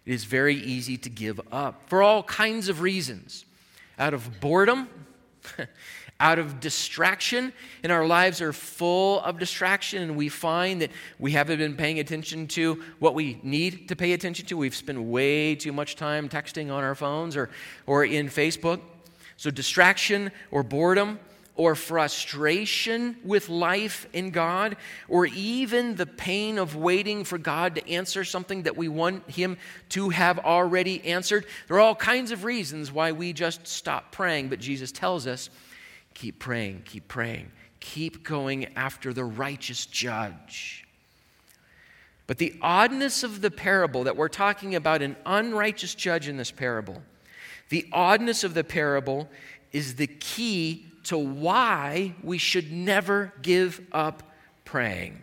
It 0.04 0.12
is 0.12 0.24
very 0.24 0.56
easy 0.56 0.96
to 0.96 1.08
give 1.08 1.40
up 1.52 1.88
for 1.88 2.02
all 2.02 2.24
kinds 2.24 2.68
of 2.68 2.80
reasons. 2.80 3.44
Out 4.00 4.14
of 4.14 4.40
boredom, 4.40 4.88
out 6.18 6.38
of 6.38 6.60
distraction, 6.60 7.52
and 7.82 7.92
our 7.92 8.06
lives 8.06 8.40
are 8.40 8.52
full 8.52 9.20
of 9.20 9.38
distraction, 9.38 10.02
and 10.02 10.16
we 10.16 10.28
find 10.28 10.80
that 10.80 10.90
we 11.18 11.32
haven't 11.32 11.58
been 11.58 11.76
paying 11.76 11.98
attention 11.98 12.46
to 12.48 12.82
what 12.98 13.14
we 13.14 13.38
need 13.42 13.88
to 13.88 13.96
pay 13.96 14.12
attention 14.12 14.46
to. 14.46 14.56
We've 14.56 14.74
spent 14.74 15.00
way 15.00 15.54
too 15.54 15.72
much 15.72 15.96
time 15.96 16.28
texting 16.28 16.72
on 16.72 16.82
our 16.84 16.94
phones 16.94 17.36
or, 17.36 17.50
or 17.86 18.04
in 18.04 18.28
Facebook. 18.28 18.80
So, 19.36 19.50
distraction 19.50 20.32
or 20.50 20.62
boredom 20.62 21.18
or 21.56 21.74
frustration 21.74 23.16
with 23.24 23.48
life 23.48 24.06
in 24.12 24.30
God, 24.30 24.76
or 25.08 25.26
even 25.26 25.96
the 25.96 26.06
pain 26.06 26.58
of 26.58 26.76
waiting 26.76 27.24
for 27.24 27.38
God 27.38 27.74
to 27.76 27.88
answer 27.88 28.24
something 28.24 28.64
that 28.64 28.76
we 28.76 28.88
want 28.88 29.28
Him 29.30 29.56
to 29.90 30.10
have 30.10 30.38
already 30.38 31.04
answered. 31.04 31.46
There 31.66 31.78
are 31.78 31.80
all 31.80 31.94
kinds 31.94 32.30
of 32.30 32.44
reasons 32.44 32.92
why 32.92 33.12
we 33.12 33.32
just 33.32 33.66
stop 33.66 34.12
praying, 34.12 34.48
but 34.48 34.60
Jesus 34.60 34.92
tells 34.92 35.26
us 35.26 35.48
Keep 36.16 36.38
praying, 36.38 36.80
keep 36.86 37.08
praying, 37.08 37.52
keep 37.78 38.24
going 38.24 38.74
after 38.74 39.12
the 39.12 39.22
righteous 39.22 39.84
judge. 39.84 40.86
But 42.26 42.38
the 42.38 42.54
oddness 42.62 43.22
of 43.22 43.42
the 43.42 43.50
parable 43.50 44.04
that 44.04 44.16
we're 44.16 44.28
talking 44.28 44.74
about 44.74 45.02
an 45.02 45.16
unrighteous 45.26 45.94
judge 45.94 46.26
in 46.26 46.38
this 46.38 46.50
parable, 46.50 47.02
the 47.68 47.86
oddness 47.92 48.44
of 48.44 48.54
the 48.54 48.64
parable 48.64 49.28
is 49.72 49.96
the 49.96 50.06
key 50.06 50.86
to 51.04 51.18
why 51.18 52.14
we 52.22 52.38
should 52.38 52.72
never 52.72 53.34
give 53.42 53.82
up 53.92 54.22
praying. 54.64 55.20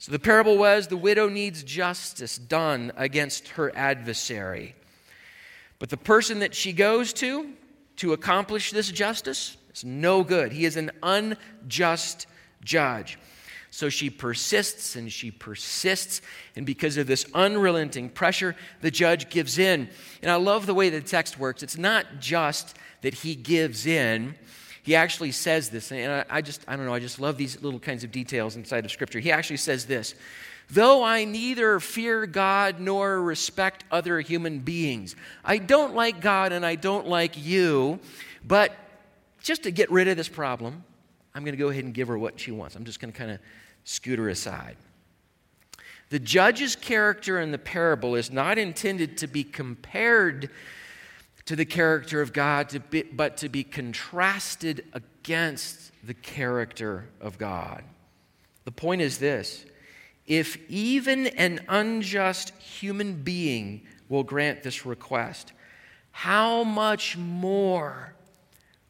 So 0.00 0.10
the 0.10 0.18
parable 0.18 0.58
was 0.58 0.88
the 0.88 0.96
widow 0.96 1.28
needs 1.28 1.62
justice 1.62 2.36
done 2.36 2.90
against 2.96 3.46
her 3.50 3.70
adversary. 3.76 4.74
But 5.78 5.88
the 5.88 5.96
person 5.96 6.40
that 6.40 6.52
she 6.52 6.72
goes 6.72 7.12
to, 7.12 7.54
to 8.00 8.14
accomplish 8.14 8.70
this 8.70 8.90
justice 8.90 9.58
It's 9.68 9.84
no 9.84 10.24
good. 10.24 10.52
He 10.52 10.64
is 10.64 10.76
an 10.76 10.90
unjust 11.02 12.26
judge. 12.64 13.18
So 13.70 13.88
she 13.88 14.08
persists 14.10 14.96
and 14.96 15.12
she 15.12 15.30
persists. 15.30 16.22
And 16.56 16.64
because 16.66 16.96
of 16.96 17.06
this 17.06 17.24
unrelenting 17.34 18.08
pressure, 18.08 18.56
the 18.80 18.90
judge 18.90 19.28
gives 19.28 19.58
in. 19.58 19.88
And 20.22 20.30
I 20.30 20.36
love 20.36 20.66
the 20.66 20.74
way 20.74 20.88
the 20.88 21.02
text 21.02 21.38
works. 21.38 21.62
It's 21.62 21.76
not 21.76 22.06
just 22.18 22.74
that 23.02 23.14
he 23.14 23.34
gives 23.34 23.86
in, 23.86 24.34
he 24.82 24.96
actually 24.96 25.32
says 25.32 25.68
this. 25.68 25.92
And 25.92 26.24
I, 26.30 26.40
just, 26.40 26.64
I 26.66 26.76
don't 26.76 26.86
know, 26.86 26.94
I 26.94 27.00
just 27.00 27.20
love 27.20 27.36
these 27.36 27.60
little 27.62 27.78
kinds 27.78 28.02
of 28.02 28.10
details 28.10 28.56
inside 28.56 28.84
of 28.86 28.90
Scripture. 28.90 29.20
He 29.20 29.30
actually 29.30 29.58
says 29.58 29.84
this 29.84 30.14
Though 30.72 31.02
I 31.02 31.24
neither 31.24 31.80
fear 31.80 32.26
God 32.26 32.78
nor 32.80 33.20
respect 33.20 33.84
other 33.90 34.20
human 34.20 34.60
beings. 34.60 35.16
I 35.44 35.58
don't 35.58 35.94
like 35.94 36.20
God 36.20 36.52
and 36.52 36.64
I 36.64 36.76
don't 36.76 37.08
like 37.08 37.36
you, 37.36 37.98
but 38.46 38.72
just 39.42 39.64
to 39.64 39.70
get 39.70 39.90
rid 39.90 40.06
of 40.06 40.16
this 40.16 40.28
problem, 40.28 40.84
I'm 41.34 41.44
going 41.44 41.54
to 41.54 41.58
go 41.58 41.70
ahead 41.70 41.84
and 41.84 41.94
give 41.94 42.08
her 42.08 42.18
what 42.18 42.38
she 42.38 42.52
wants. 42.52 42.76
I'm 42.76 42.84
just 42.84 43.00
going 43.00 43.12
to 43.12 43.18
kind 43.18 43.30
of 43.30 43.40
scoot 43.84 44.18
her 44.18 44.28
aside. 44.28 44.76
The 46.10 46.18
judge's 46.18 46.76
character 46.76 47.40
in 47.40 47.52
the 47.52 47.58
parable 47.58 48.14
is 48.14 48.30
not 48.30 48.58
intended 48.58 49.18
to 49.18 49.26
be 49.26 49.44
compared 49.44 50.50
to 51.46 51.56
the 51.56 51.64
character 51.64 52.20
of 52.20 52.32
God, 52.32 52.68
to 52.70 52.80
be, 52.80 53.02
but 53.02 53.38
to 53.38 53.48
be 53.48 53.64
contrasted 53.64 54.84
against 54.92 55.92
the 56.04 56.14
character 56.14 57.08
of 57.20 57.38
God. 57.38 57.82
The 58.64 58.72
point 58.72 59.00
is 59.02 59.18
this 59.18 59.64
if 60.30 60.56
even 60.70 61.26
an 61.26 61.58
unjust 61.68 62.50
human 62.50 63.14
being 63.14 63.82
will 64.08 64.22
grant 64.22 64.62
this 64.62 64.86
request, 64.86 65.52
how 66.12 66.62
much 66.62 67.16
more 67.16 68.14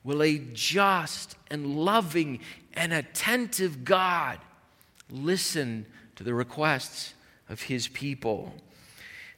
will 0.04 0.22
a 0.22 0.36
just 0.52 1.36
and 1.50 1.78
loving 1.78 2.40
and 2.74 2.92
attentive 2.92 3.86
God 3.86 4.38
listen 5.08 5.86
to 6.16 6.24
the 6.24 6.34
requests 6.34 7.14
of 7.48 7.62
his 7.62 7.88
people? 7.88 8.54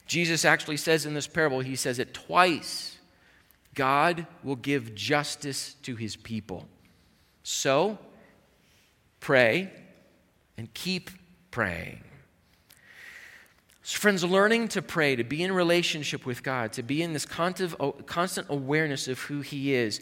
Jesus 0.05 0.43
actually 0.43 0.77
says 0.77 1.05
in 1.05 1.13
this 1.13 1.27
parable, 1.27 1.61
he 1.61 1.77
says 1.77 1.99
it 1.99 2.13
twice 2.13 2.97
God 3.75 4.27
will 4.43 4.57
give 4.57 4.93
justice 4.93 5.75
to 5.83 5.95
his 5.95 6.17
people. 6.17 6.67
So, 7.43 7.97
pray 9.21 9.71
and 10.57 10.71
keep 10.73 11.09
praying. 11.53 12.01
So, 13.83 13.99
friends, 13.99 14.23
learning 14.23 14.69
to 14.69 14.81
pray, 14.81 15.15
to 15.15 15.23
be 15.23 15.43
in 15.43 15.51
relationship 15.51 16.25
with 16.25 16.41
God, 16.41 16.73
to 16.73 16.83
be 16.83 17.03
in 17.03 17.13
this 17.13 17.27
constant 17.27 18.47
awareness 18.49 19.07
of 19.07 19.19
who 19.19 19.41
He 19.41 19.75
is, 19.75 20.01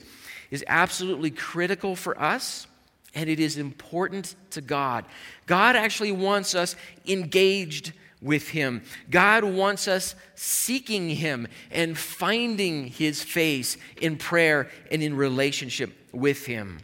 is 0.49 0.63
absolutely 0.65 1.29
critical 1.29 1.97
for 1.97 2.19
us 2.19 2.67
and 3.13 3.29
it 3.29 3.41
is 3.41 3.57
important 3.57 4.35
to 4.51 4.61
God. 4.61 5.03
God 5.45 5.75
actually 5.75 6.13
wants 6.13 6.55
us 6.55 6.77
engaged 7.05 7.91
with 8.21 8.47
Him. 8.47 8.83
God 9.09 9.43
wants 9.43 9.89
us 9.89 10.15
seeking 10.35 11.09
Him 11.09 11.49
and 11.69 11.97
finding 11.97 12.87
His 12.87 13.21
face 13.21 13.75
in 13.99 14.15
prayer 14.15 14.69
and 14.89 15.03
in 15.03 15.17
relationship 15.17 15.91
with 16.13 16.45
Him. 16.45 16.79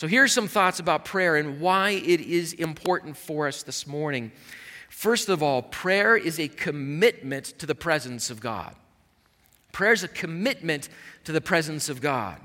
So, 0.00 0.06
here's 0.06 0.32
some 0.32 0.48
thoughts 0.48 0.80
about 0.80 1.04
prayer 1.04 1.36
and 1.36 1.60
why 1.60 1.90
it 1.90 2.22
is 2.22 2.54
important 2.54 3.18
for 3.18 3.46
us 3.46 3.62
this 3.62 3.86
morning. 3.86 4.32
First 4.88 5.28
of 5.28 5.42
all, 5.42 5.60
prayer 5.60 6.16
is 6.16 6.40
a 6.40 6.48
commitment 6.48 7.44
to 7.58 7.66
the 7.66 7.74
presence 7.74 8.30
of 8.30 8.40
God. 8.40 8.74
Prayer 9.72 9.92
is 9.92 10.02
a 10.02 10.08
commitment 10.08 10.88
to 11.24 11.32
the 11.32 11.40
presence 11.42 11.90
of 11.90 12.00
God. 12.00 12.40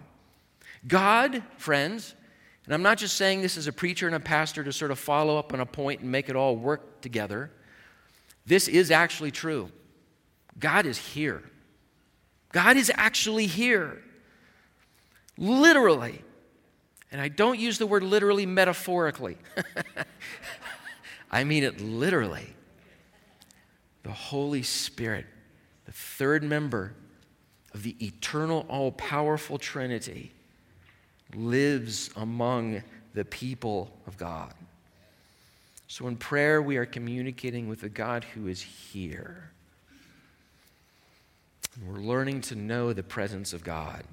God, 0.86 1.44
friends, 1.56 2.14
and 2.66 2.74
I'm 2.74 2.82
not 2.82 2.98
just 2.98 3.16
saying 3.16 3.42
this 3.42 3.56
as 3.56 3.68
a 3.68 3.72
preacher 3.72 4.06
and 4.06 4.18
a 4.18 4.20
pastor 4.20 4.62
to 4.62 4.74
sort 4.74 4.92
of 4.92 5.00
follow 5.00 5.38
up 5.38 5.54
on 5.54 5.62
a 5.62 5.66
point 5.66 6.02
and 6.02 6.12
make 6.12 6.28
it 6.28 6.36
all 6.36 6.58
work 6.58 7.00
together. 7.00 7.52
This 8.46 8.68
is 8.68 8.92
actually 8.92 9.32
true. 9.32 9.72
God 10.60 10.86
is 10.86 10.98
here. 10.98 11.42
God 12.52 12.76
is 12.76 12.92
actually 12.94 13.48
here. 13.48 14.04
Literally. 15.38 16.22
And 17.12 17.22
I 17.22 17.28
don't 17.28 17.60
use 17.60 17.78
the 17.78 17.88
word 17.88 18.04
literally 18.04 18.46
metaphorically, 18.46 19.38
I 21.32 21.44
mean 21.44 21.64
it 21.64 21.80
literally. 21.80 22.48
The 24.04 24.12
Holy 24.12 24.64
Spirit, 24.64 25.26
the 25.86 25.92
third 25.92 26.44
member 26.44 26.94
of 27.74 27.84
the 27.84 27.96
eternal, 28.06 28.66
all 28.70 28.92
powerful 28.92 29.58
Trinity, 29.58 30.32
lives 31.34 32.10
among 32.16 32.84
the 33.14 33.26
people 33.26 33.92
of 34.08 34.18
God. 34.18 34.54
So 35.88 36.08
in 36.08 36.18
prayer, 36.18 36.62
we 36.62 36.78
are 36.78 36.86
communicating 36.86 37.68
with 37.68 37.84
a 37.84 37.90
God 37.90 38.24
who 38.24 38.48
is 38.48 38.62
here. 38.62 39.52
We're 41.86 42.00
learning 42.00 42.42
to 42.42 42.56
know 42.56 42.94
the 42.94 43.04
presence 43.04 43.54
of 43.54 43.64
God. 43.64 44.04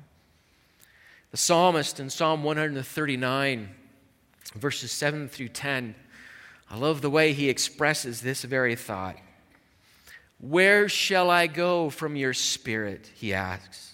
The 1.33 1.39
psalmist 1.39 1.99
in 1.99 2.11
Psalm 2.11 2.45
139, 2.45 3.71
verses 4.55 4.93
7 4.93 5.29
through 5.29 5.49
10, 5.49 5.95
I 6.71 6.77
love 6.77 7.01
the 7.01 7.09
way 7.09 7.33
he 7.33 7.49
expresses 7.49 8.21
this 8.21 8.43
very 8.43 8.77
thought. 8.77 9.17
Where 10.39 10.91
shall 10.91 11.31
I 11.31 11.47
go 11.47 11.89
from 11.89 12.17
your 12.17 12.35
spirit? 12.35 13.11
He 13.15 13.33
asks. 13.33 13.93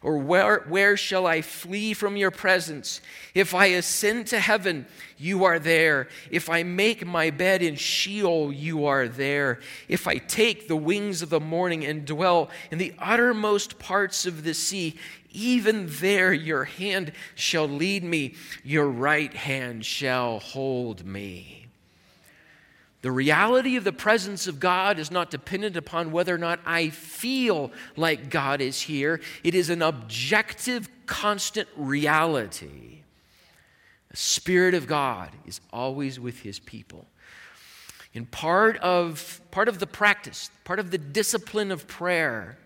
Or 0.00 0.18
where, 0.18 0.64
where 0.66 0.96
shall 0.96 1.26
I 1.26 1.42
flee 1.42 1.92
from 1.92 2.16
your 2.16 2.32
presence? 2.32 3.00
If 3.34 3.54
I 3.54 3.66
ascend 3.66 4.26
to 4.28 4.40
heaven, 4.40 4.86
you 5.16 5.44
are 5.44 5.60
there. 5.60 6.08
If 6.30 6.50
I 6.50 6.64
make 6.64 7.06
my 7.06 7.30
bed 7.30 7.62
in 7.62 7.76
Sheol, 7.76 8.52
you 8.52 8.86
are 8.86 9.06
there. 9.06 9.60
If 9.88 10.08
I 10.08 10.16
take 10.16 10.66
the 10.66 10.76
wings 10.76 11.22
of 11.22 11.30
the 11.30 11.38
morning 11.38 11.84
and 11.84 12.04
dwell 12.04 12.50
in 12.72 12.78
the 12.78 12.94
uttermost 12.98 13.78
parts 13.78 14.26
of 14.26 14.42
the 14.42 14.54
sea, 14.54 14.98
even 15.32 15.88
there 15.88 16.32
your 16.32 16.64
hand 16.64 17.12
shall 17.34 17.66
lead 17.66 18.04
me, 18.04 18.34
your 18.62 18.88
right 18.88 19.32
hand 19.34 19.84
shall 19.84 20.38
hold 20.38 21.04
me. 21.04 21.62
The 23.02 23.10
reality 23.10 23.74
of 23.74 23.82
the 23.82 23.92
presence 23.92 24.46
of 24.46 24.60
God 24.60 25.00
is 25.00 25.10
not 25.10 25.30
dependent 25.30 25.76
upon 25.76 26.12
whether 26.12 26.32
or 26.32 26.38
not 26.38 26.60
I 26.64 26.90
feel 26.90 27.72
like 27.96 28.30
God 28.30 28.60
is 28.60 28.82
here. 28.82 29.20
It 29.42 29.56
is 29.56 29.70
an 29.70 29.82
objective, 29.82 30.88
constant 31.06 31.68
reality. 31.76 33.02
The 34.10 34.16
Spirit 34.16 34.74
of 34.74 34.86
God 34.86 35.30
is 35.44 35.60
always 35.72 36.20
with 36.20 36.40
His 36.40 36.60
people. 36.60 37.06
And 38.14 38.30
part 38.30 38.76
of, 38.78 39.40
part 39.50 39.68
of 39.68 39.80
the 39.80 39.86
practice, 39.86 40.50
part 40.64 40.78
of 40.78 40.92
the 40.92 40.98
discipline 40.98 41.72
of 41.72 41.88
prayer, 41.88 42.56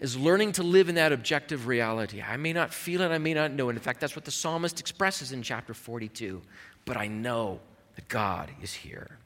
is 0.00 0.16
learning 0.16 0.52
to 0.52 0.62
live 0.62 0.88
in 0.88 0.96
that 0.96 1.12
objective 1.12 1.66
reality. 1.66 2.22
I 2.22 2.36
may 2.36 2.52
not 2.52 2.72
feel 2.72 3.00
it, 3.00 3.08
I 3.08 3.18
may 3.18 3.34
not 3.34 3.52
know 3.52 3.70
it. 3.70 3.72
In 3.72 3.80
fact, 3.80 4.00
that's 4.00 4.14
what 4.14 4.24
the 4.24 4.30
psalmist 4.30 4.78
expresses 4.78 5.32
in 5.32 5.42
chapter 5.42 5.72
42. 5.72 6.42
But 6.84 6.96
I 6.96 7.08
know 7.08 7.60
that 7.94 8.08
God 8.08 8.50
is 8.62 8.74
here. 8.74 9.18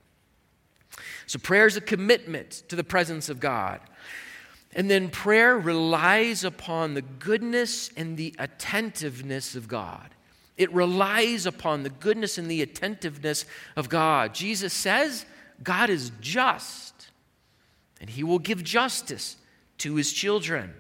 So 1.27 1.39
prayer 1.39 1.67
is 1.67 1.77
a 1.77 1.81
commitment 1.81 2.63
to 2.69 2.77
the 2.77 2.85
presence 2.85 3.29
of 3.29 3.41
God. 3.41 3.81
And 4.75 4.89
then 4.89 5.09
prayer 5.09 5.59
relies 5.59 6.45
upon 6.45 6.95
the 6.95 7.03
goodness 7.03 7.91
and 7.97 8.17
the 8.17 8.35
attentiveness 8.39 9.57
of 9.57 9.67
God. 9.67 10.11
It 10.57 10.73
relies 10.73 11.47
upon 11.47 11.83
the 11.83 11.91
goodness 11.91 12.39
and 12.39 12.49
the 12.49 12.63
attentiveness 12.63 13.45
of 13.77 13.89
God. 13.89 14.35
Jesus 14.35 14.73
says 14.73 15.25
God 15.63 15.91
is 15.91 16.13
just, 16.21 17.09
and 18.01 18.09
he 18.11 18.23
will 18.23 18.39
give 18.39 18.63
justice 18.63 19.37
to 19.81 19.97
his 19.97 20.13
children. 20.13 20.73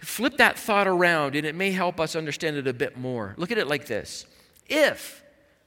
Flip 0.00 0.36
that 0.38 0.58
thought 0.58 0.86
around, 0.86 1.34
and 1.34 1.46
it 1.46 1.54
may 1.54 1.72
help 1.72 2.00
us 2.00 2.16
understand 2.16 2.56
it 2.56 2.66
a 2.66 2.72
bit 2.72 2.96
more. 2.96 3.34
Look 3.36 3.50
at 3.50 3.58
it 3.58 3.68
like 3.68 3.86
this 3.86 4.26
If 4.68 5.22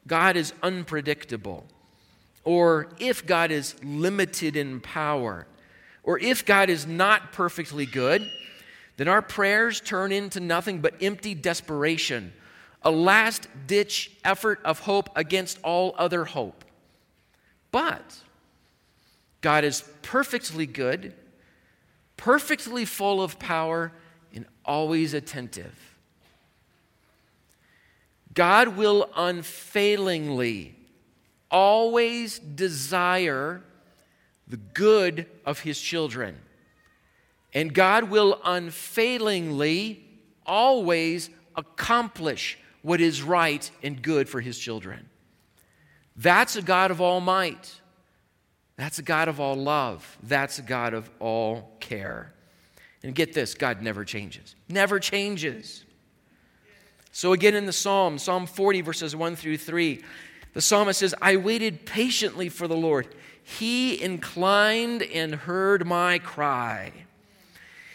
God 0.07 0.35
is 0.35 0.53
unpredictable, 0.63 1.65
or 2.43 2.89
if 2.99 3.25
God 3.25 3.51
is 3.51 3.75
limited 3.83 4.55
in 4.55 4.81
power, 4.81 5.47
or 6.03 6.19
if 6.19 6.45
God 6.45 6.69
is 6.69 6.85
not 6.85 7.31
perfectly 7.31 7.85
good, 7.85 8.29
then 8.97 9.07
our 9.07 9.21
prayers 9.21 9.79
turn 9.79 10.11
into 10.11 10.39
nothing 10.39 10.79
but 10.79 10.95
empty 11.01 11.33
desperation, 11.33 12.33
a 12.81 12.91
last 12.91 13.47
ditch 13.67 14.11
effort 14.23 14.59
of 14.65 14.79
hope 14.79 15.09
against 15.15 15.59
all 15.63 15.95
other 15.97 16.25
hope. 16.25 16.65
But 17.71 18.19
God 19.41 19.63
is 19.63 19.83
perfectly 20.01 20.65
good, 20.65 21.13
perfectly 22.17 22.85
full 22.85 23.21
of 23.21 23.39
power, 23.39 23.91
and 24.33 24.45
always 24.65 25.13
attentive. 25.13 25.95
God 28.33 28.69
will 28.69 29.09
unfailingly 29.15 30.75
always 31.51 32.39
desire 32.39 33.61
the 34.47 34.57
good 34.57 35.27
of 35.45 35.59
his 35.59 35.79
children. 35.79 36.37
And 37.53 37.73
God 37.73 38.05
will 38.05 38.41
unfailingly 38.43 40.03
always 40.45 41.29
accomplish 41.55 42.57
what 42.81 42.99
is 42.99 43.21
right 43.21 43.69
and 43.83 44.01
good 44.01 44.27
for 44.27 44.41
his 44.41 44.57
children. 44.57 45.07
That's 46.15 46.55
a 46.55 46.61
God 46.61 46.91
of 46.91 46.99
all 46.99 47.21
might. 47.21 47.81
That's 48.75 48.99
a 48.99 49.03
God 49.03 49.27
of 49.27 49.39
all 49.39 49.55
love. 49.55 50.17
That's 50.23 50.59
a 50.59 50.63
God 50.63 50.93
of 50.93 51.09
all 51.19 51.71
care. 51.79 52.33
And 53.03 53.13
get 53.13 53.33
this 53.33 53.53
God 53.53 53.81
never 53.81 54.05
changes. 54.05 54.55
Never 54.69 54.99
changes. 54.99 55.83
So, 57.11 57.33
again, 57.33 57.53
in 57.53 57.67
the 57.67 57.73
Psalm, 57.73 58.17
Psalm 58.17 58.47
40, 58.47 58.81
verses 58.81 59.15
1 59.15 59.35
through 59.35 59.57
3, 59.57 60.03
the 60.53 60.61
psalmist 60.61 60.99
says, 60.99 61.13
I 61.21 61.35
waited 61.35 61.85
patiently 61.85 62.49
for 62.49 62.67
the 62.67 62.75
Lord. 62.75 63.07
He 63.43 64.01
inclined 64.01 65.03
and 65.03 65.35
heard 65.35 65.85
my 65.85 66.17
cry. 66.17 66.91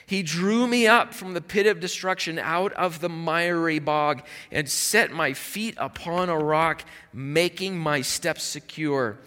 He 0.07 0.23
drew 0.23 0.67
me 0.67 0.87
up 0.87 1.13
from 1.13 1.35
the 1.35 1.41
pit 1.41 1.67
of 1.67 1.81
destruction, 1.81 2.39
out 2.39 2.73
of 2.75 3.01
the 3.01 3.09
miry 3.09 3.79
bog, 3.79 4.23
and 4.51 4.69
set 4.69 5.11
my 5.11 5.35
feet 5.35 5.75
upon 5.79 6.29
a 6.29 6.39
rock, 6.39 6.85
making 7.13 7.77
my 7.77 8.01
steps 8.01 8.43
secure. 8.43 9.19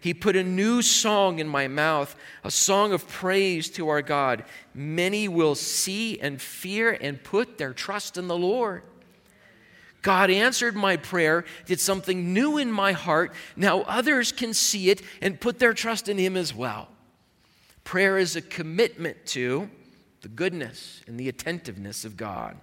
He 0.00 0.14
put 0.14 0.36
a 0.36 0.42
new 0.42 0.82
song 0.82 1.38
in 1.38 1.48
my 1.48 1.68
mouth, 1.68 2.14
a 2.44 2.50
song 2.50 2.92
of 2.92 3.08
praise 3.08 3.70
to 3.70 3.88
our 3.88 4.02
God. 4.02 4.44
Many 4.74 5.28
will 5.28 5.54
see 5.54 6.18
and 6.20 6.40
fear 6.40 6.96
and 7.00 7.22
put 7.22 7.58
their 7.58 7.72
trust 7.72 8.16
in 8.16 8.28
the 8.28 8.36
Lord. 8.36 8.82
God 10.02 10.30
answered 10.30 10.76
my 10.76 10.96
prayer, 10.96 11.44
did 11.64 11.80
something 11.80 12.32
new 12.32 12.58
in 12.58 12.70
my 12.70 12.92
heart. 12.92 13.32
Now 13.56 13.80
others 13.82 14.30
can 14.30 14.54
see 14.54 14.90
it 14.90 15.02
and 15.20 15.40
put 15.40 15.58
their 15.58 15.74
trust 15.74 16.08
in 16.08 16.16
Him 16.16 16.36
as 16.36 16.54
well. 16.54 16.88
Prayer 17.82 18.16
is 18.16 18.36
a 18.36 18.40
commitment 18.40 19.26
to 19.26 19.68
the 20.20 20.28
goodness 20.28 21.02
and 21.06 21.18
the 21.18 21.28
attentiveness 21.28 22.04
of 22.04 22.16
God. 22.16 22.56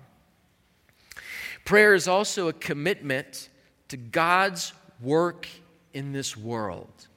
Prayer 1.65 1.93
is 1.93 2.07
also 2.07 2.47
a 2.47 2.53
commitment 2.53 3.49
to 3.89 3.97
God's 3.97 4.73
work 5.01 5.47
in 5.93 6.13
this 6.13 6.35
world. 6.35 7.07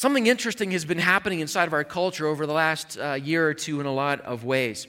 Something 0.00 0.28
interesting 0.28 0.70
has 0.70 0.86
been 0.86 0.96
happening 0.96 1.40
inside 1.40 1.66
of 1.66 1.74
our 1.74 1.84
culture 1.84 2.26
over 2.26 2.46
the 2.46 2.54
last 2.54 2.98
uh, 2.98 3.18
year 3.22 3.46
or 3.46 3.52
two 3.52 3.80
in 3.80 3.86
a 3.86 3.92
lot 3.92 4.22
of 4.22 4.44
ways. 4.44 4.86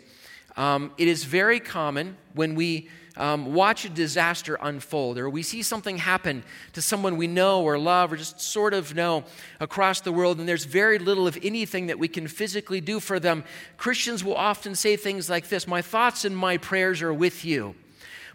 Um, 0.56 0.94
it 0.98 1.10
is 1.10 1.26
very 1.26 1.60
common 1.60 2.16
when 2.34 2.56
we 2.56 2.88
um, 3.18 3.54
watch 3.54 3.84
a 3.84 3.90
disaster 3.90 4.58
unfold, 4.62 5.18
or 5.18 5.30
we 5.30 5.44
see 5.44 5.64
something 5.64 5.98
happen 5.98 6.46
to 6.72 6.82
someone 6.82 7.18
we 7.18 7.28
know 7.28 7.62
or 7.62 7.78
love 7.78 8.14
or 8.14 8.16
just 8.16 8.40
sort 8.40 8.74
of 8.74 8.96
know 8.96 9.26
across 9.60 10.00
the 10.00 10.14
world, 10.14 10.40
and 10.40 10.48
there's 10.48 10.64
very 10.64 10.98
little 10.98 11.28
of 11.28 11.38
anything 11.44 11.88
that 11.88 12.00
we 12.00 12.08
can 12.08 12.26
physically 12.26 12.80
do 12.80 13.02
for 13.02 13.20
them, 13.20 13.44
Christians 13.76 14.24
will 14.24 14.38
often 14.38 14.76
say 14.76 14.96
things 14.96 15.30
like 15.30 15.50
this 15.50 15.68
My 15.68 15.82
thoughts 15.82 16.24
and 16.24 16.38
my 16.38 16.56
prayers 16.56 17.02
are 17.02 17.14
with 17.14 17.44
you. 17.44 17.76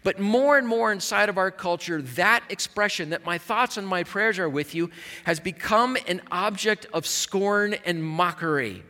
But 0.07 0.21
more 0.21 0.57
and 0.57 0.65
more 0.65 0.89
inside 0.89 1.27
of 1.27 1.37
our 1.37 1.51
culture, 1.51 2.01
that 2.01 2.41
expression 2.47 3.09
that 3.09 3.25
my 3.25 3.37
thoughts 3.37 3.75
and 3.75 3.85
my 3.85 4.05
prayers 4.05 4.39
are 4.39 4.47
with 4.47 4.73
you 4.73 4.89
has 5.25 5.41
become 5.41 5.97
an 6.07 6.21
object 6.31 6.85
of 6.93 7.05
scorn 7.05 7.73
and 7.85 8.01
mockery. 8.01 8.85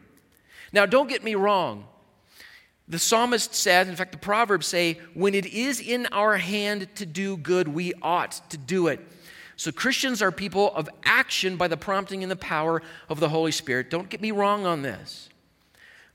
Now, 0.71 0.85
don't 0.85 1.09
get 1.09 1.23
me 1.23 1.33
wrong. 1.33 1.87
The 2.87 2.99
psalmist 2.99 3.55
says, 3.55 3.87
in 3.87 3.95
fact, 3.95 4.11
the 4.11 4.19
Proverbs 4.19 4.67
say, 4.67 4.99
when 5.15 5.33
it 5.33 5.47
is 5.47 5.81
in 5.81 6.05
our 6.11 6.37
hand 6.37 6.87
to 6.97 7.05
do 7.07 7.35
good, 7.35 7.67
we 7.67 7.95
ought 8.03 8.39
to 8.51 8.57
do 8.59 8.85
it. 8.85 8.99
So 9.55 9.71
Christians 9.71 10.21
are 10.21 10.31
people 10.31 10.71
of 10.75 10.87
action 11.03 11.57
by 11.57 11.67
the 11.67 11.77
prompting 11.77 12.21
and 12.21 12.31
the 12.31 12.35
power 12.35 12.83
of 13.09 13.19
the 13.19 13.29
Holy 13.29 13.51
Spirit. 13.51 13.89
Don't 13.89 14.09
get 14.09 14.21
me 14.21 14.29
wrong 14.29 14.67
on 14.67 14.83
this. 14.83 15.29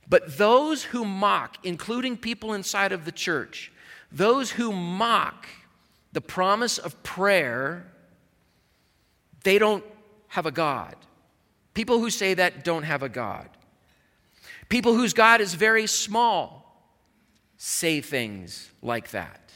But 0.08 0.38
those 0.38 0.84
who 0.84 1.04
mock, 1.04 1.56
including 1.64 2.18
people 2.18 2.54
inside 2.54 2.92
of 2.92 3.04
the 3.04 3.10
church, 3.10 3.72
those 4.12 4.50
who 4.50 4.72
mock 4.72 5.46
the 6.12 6.20
promise 6.20 6.78
of 6.78 7.02
prayer, 7.02 7.90
they 9.44 9.58
don't 9.58 9.84
have 10.28 10.46
a 10.46 10.50
God. 10.50 10.94
People 11.74 11.98
who 11.98 12.10
say 12.10 12.34
that 12.34 12.64
don't 12.64 12.82
have 12.82 13.02
a 13.02 13.08
God. 13.08 13.48
People 14.68 14.94
whose 14.94 15.14
God 15.14 15.40
is 15.40 15.54
very 15.54 15.86
small 15.86 16.62
say 17.56 18.00
things 18.00 18.70
like 18.82 19.10
that. 19.10 19.52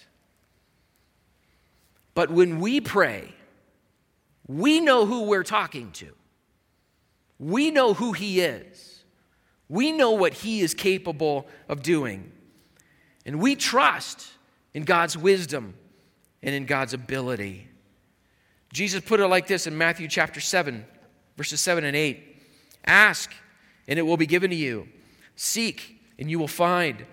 But 2.15 2.31
when 2.31 2.61
we 2.61 2.81
pray, 2.81 3.35
we 4.47 4.81
know 4.81 5.05
who 5.05 5.25
we're 5.25 5.43
talking 5.43 5.91
to. 5.93 6.13
We 7.39 7.71
know 7.71 7.93
who 7.93 8.13
He 8.13 8.41
is. 8.41 9.05
We 9.69 9.93
know 9.93 10.13
what 10.13 10.33
He 10.33 10.61
is 10.61 10.73
capable 10.73 11.47
of 11.69 11.83
doing. 11.83 12.33
And 13.27 13.41
we 13.41 13.57
trust 13.57 14.33
in 14.77 14.85
God's 14.85 15.17
wisdom 15.17 15.73
and 16.43 16.55
in 16.55 16.67
God's 16.67 16.93
ability. 16.93 17.67
Jesus 18.75 19.01
put 19.01 19.21
it 19.21 19.27
like 19.27 19.47
this 19.47 19.67
in 19.67 19.77
Matthew 19.77 20.07
chapter 20.07 20.39
7, 20.39 20.85
verses 21.39 21.63
7 21.63 21.83
and 21.83 21.97
8 21.97 22.23
Ask, 22.85 23.33
and 23.89 23.99
it 23.99 24.03
will 24.03 24.19
be 24.19 24.27
given 24.27 24.51
to 24.51 24.57
you. 24.57 24.87
Seek, 25.35 25.99
and 26.19 26.31
you 26.31 26.39
will 26.39 26.47
find. 26.47 27.07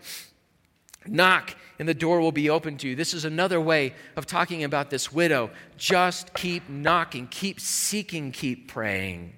Knock, 1.08 1.56
and 1.80 1.88
the 1.88 1.94
door 1.94 2.20
will 2.20 2.34
be 2.34 2.50
open 2.50 2.76
to 2.80 2.90
you. 2.90 2.96
This 2.98 3.14
is 3.14 3.24
another 3.24 3.62
way 3.62 3.94
of 4.18 4.26
talking 4.26 4.66
about 4.66 4.90
this 4.90 5.14
widow. 5.14 5.50
Just 5.78 6.34
keep 6.34 6.68
knocking, 6.68 7.28
keep 7.28 7.62
seeking, 7.62 8.34
keep 8.34 8.68
praying. 8.68 9.34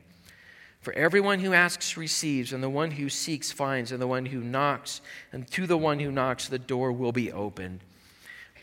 For 0.82 0.94
everyone 0.94 1.40
who 1.40 1.54
asks 1.54 1.96
receives, 1.96 2.54
and 2.54 2.64
the 2.64 2.70
one 2.70 2.90
who 2.90 3.08
seeks 3.08 3.52
finds, 3.52 3.92
and 3.92 4.02
the 4.02 4.08
one 4.08 4.26
who 4.26 4.40
knocks, 4.40 5.02
and 5.32 5.48
to 5.52 5.68
the 5.68 5.78
one 5.78 6.00
who 6.00 6.12
knocks, 6.12 6.48
the 6.48 6.58
door 6.58 6.92
will 6.92 7.12
be 7.12 7.32
opened. 7.32 7.82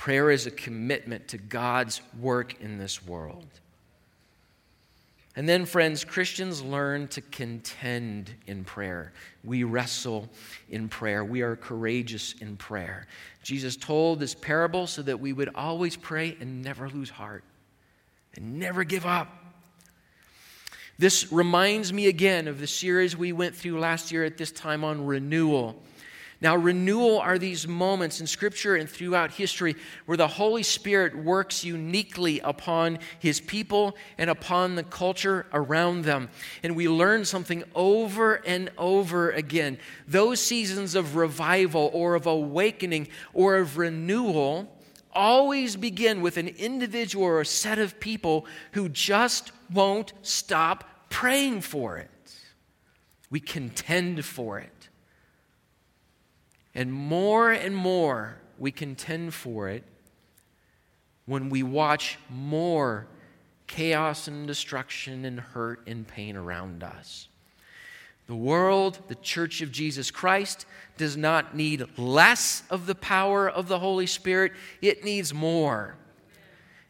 Prayer 0.02 0.32
is 0.32 0.48
a 0.48 0.50
commitment 0.50 1.28
to 1.28 1.38
God's 1.38 2.00
work 2.18 2.60
in 2.60 2.76
this 2.76 3.06
world. 3.06 3.46
And 5.36 5.48
then, 5.48 5.64
friends, 5.64 6.04
Christians 6.04 6.60
learn 6.60 7.06
to 7.06 7.20
contend 7.20 8.32
in 8.48 8.64
prayer. 8.64 9.12
We 9.44 9.62
wrestle 9.62 10.28
in 10.68 10.88
prayer. 10.88 11.24
We 11.24 11.42
are 11.42 11.54
courageous 11.54 12.34
in 12.40 12.56
prayer. 12.56 13.06
Jesus 13.44 13.76
told 13.76 14.18
this 14.18 14.34
parable 14.34 14.88
so 14.88 15.02
that 15.02 15.20
we 15.20 15.32
would 15.32 15.50
always 15.54 15.94
pray 15.94 16.36
and 16.40 16.62
never 16.62 16.88
lose 16.88 17.10
heart 17.10 17.44
and 18.34 18.58
never 18.58 18.82
give 18.82 19.06
up. 19.06 19.28
This 20.98 21.30
reminds 21.30 21.92
me 21.92 22.08
again 22.08 22.48
of 22.48 22.58
the 22.58 22.66
series 22.66 23.16
we 23.16 23.30
went 23.32 23.54
through 23.54 23.78
last 23.78 24.10
year 24.10 24.24
at 24.24 24.36
this 24.36 24.50
time 24.50 24.82
on 24.82 25.06
renewal. 25.06 25.80
Now, 26.42 26.56
renewal 26.56 27.20
are 27.20 27.38
these 27.38 27.68
moments 27.68 28.20
in 28.20 28.26
Scripture 28.26 28.74
and 28.74 28.90
throughout 28.90 29.30
history 29.30 29.76
where 30.06 30.16
the 30.16 30.26
Holy 30.26 30.64
Spirit 30.64 31.16
works 31.16 31.62
uniquely 31.62 32.40
upon 32.40 32.98
His 33.20 33.40
people 33.40 33.96
and 34.18 34.28
upon 34.28 34.74
the 34.74 34.82
culture 34.82 35.46
around 35.52 36.02
them. 36.02 36.30
And 36.64 36.74
we 36.74 36.88
learn 36.88 37.24
something 37.24 37.62
over 37.76 38.44
and 38.44 38.72
over 38.76 39.30
again. 39.30 39.78
Those 40.08 40.40
seasons 40.40 40.96
of 40.96 41.14
revival 41.14 41.88
or 41.92 42.16
of 42.16 42.26
awakening 42.26 43.06
or 43.32 43.58
of 43.58 43.78
renewal 43.78 44.68
always 45.12 45.76
begin 45.76 46.22
with 46.22 46.38
an 46.38 46.48
individual 46.48 47.24
or 47.24 47.40
a 47.40 47.46
set 47.46 47.78
of 47.78 48.00
people 48.00 48.46
who 48.72 48.88
just 48.88 49.52
won't 49.72 50.12
stop 50.22 51.08
praying 51.08 51.60
for 51.60 51.98
it. 51.98 52.10
We 53.30 53.38
contend 53.38 54.24
for 54.24 54.58
it. 54.58 54.71
And 56.74 56.92
more 56.92 57.50
and 57.50 57.76
more 57.76 58.36
we 58.58 58.72
contend 58.72 59.34
for 59.34 59.68
it 59.68 59.84
when 61.26 61.48
we 61.48 61.62
watch 61.62 62.18
more 62.28 63.06
chaos 63.66 64.28
and 64.28 64.46
destruction 64.46 65.24
and 65.24 65.40
hurt 65.40 65.80
and 65.86 66.06
pain 66.06 66.36
around 66.36 66.82
us. 66.82 67.28
The 68.26 68.36
world, 68.36 68.98
the 69.08 69.14
church 69.16 69.62
of 69.62 69.72
Jesus 69.72 70.10
Christ, 70.10 70.64
does 70.96 71.16
not 71.16 71.56
need 71.56 71.84
less 71.98 72.62
of 72.70 72.86
the 72.86 72.94
power 72.94 73.48
of 73.48 73.68
the 73.68 73.78
Holy 73.78 74.06
Spirit, 74.06 74.52
it 74.80 75.04
needs 75.04 75.34
more. 75.34 75.96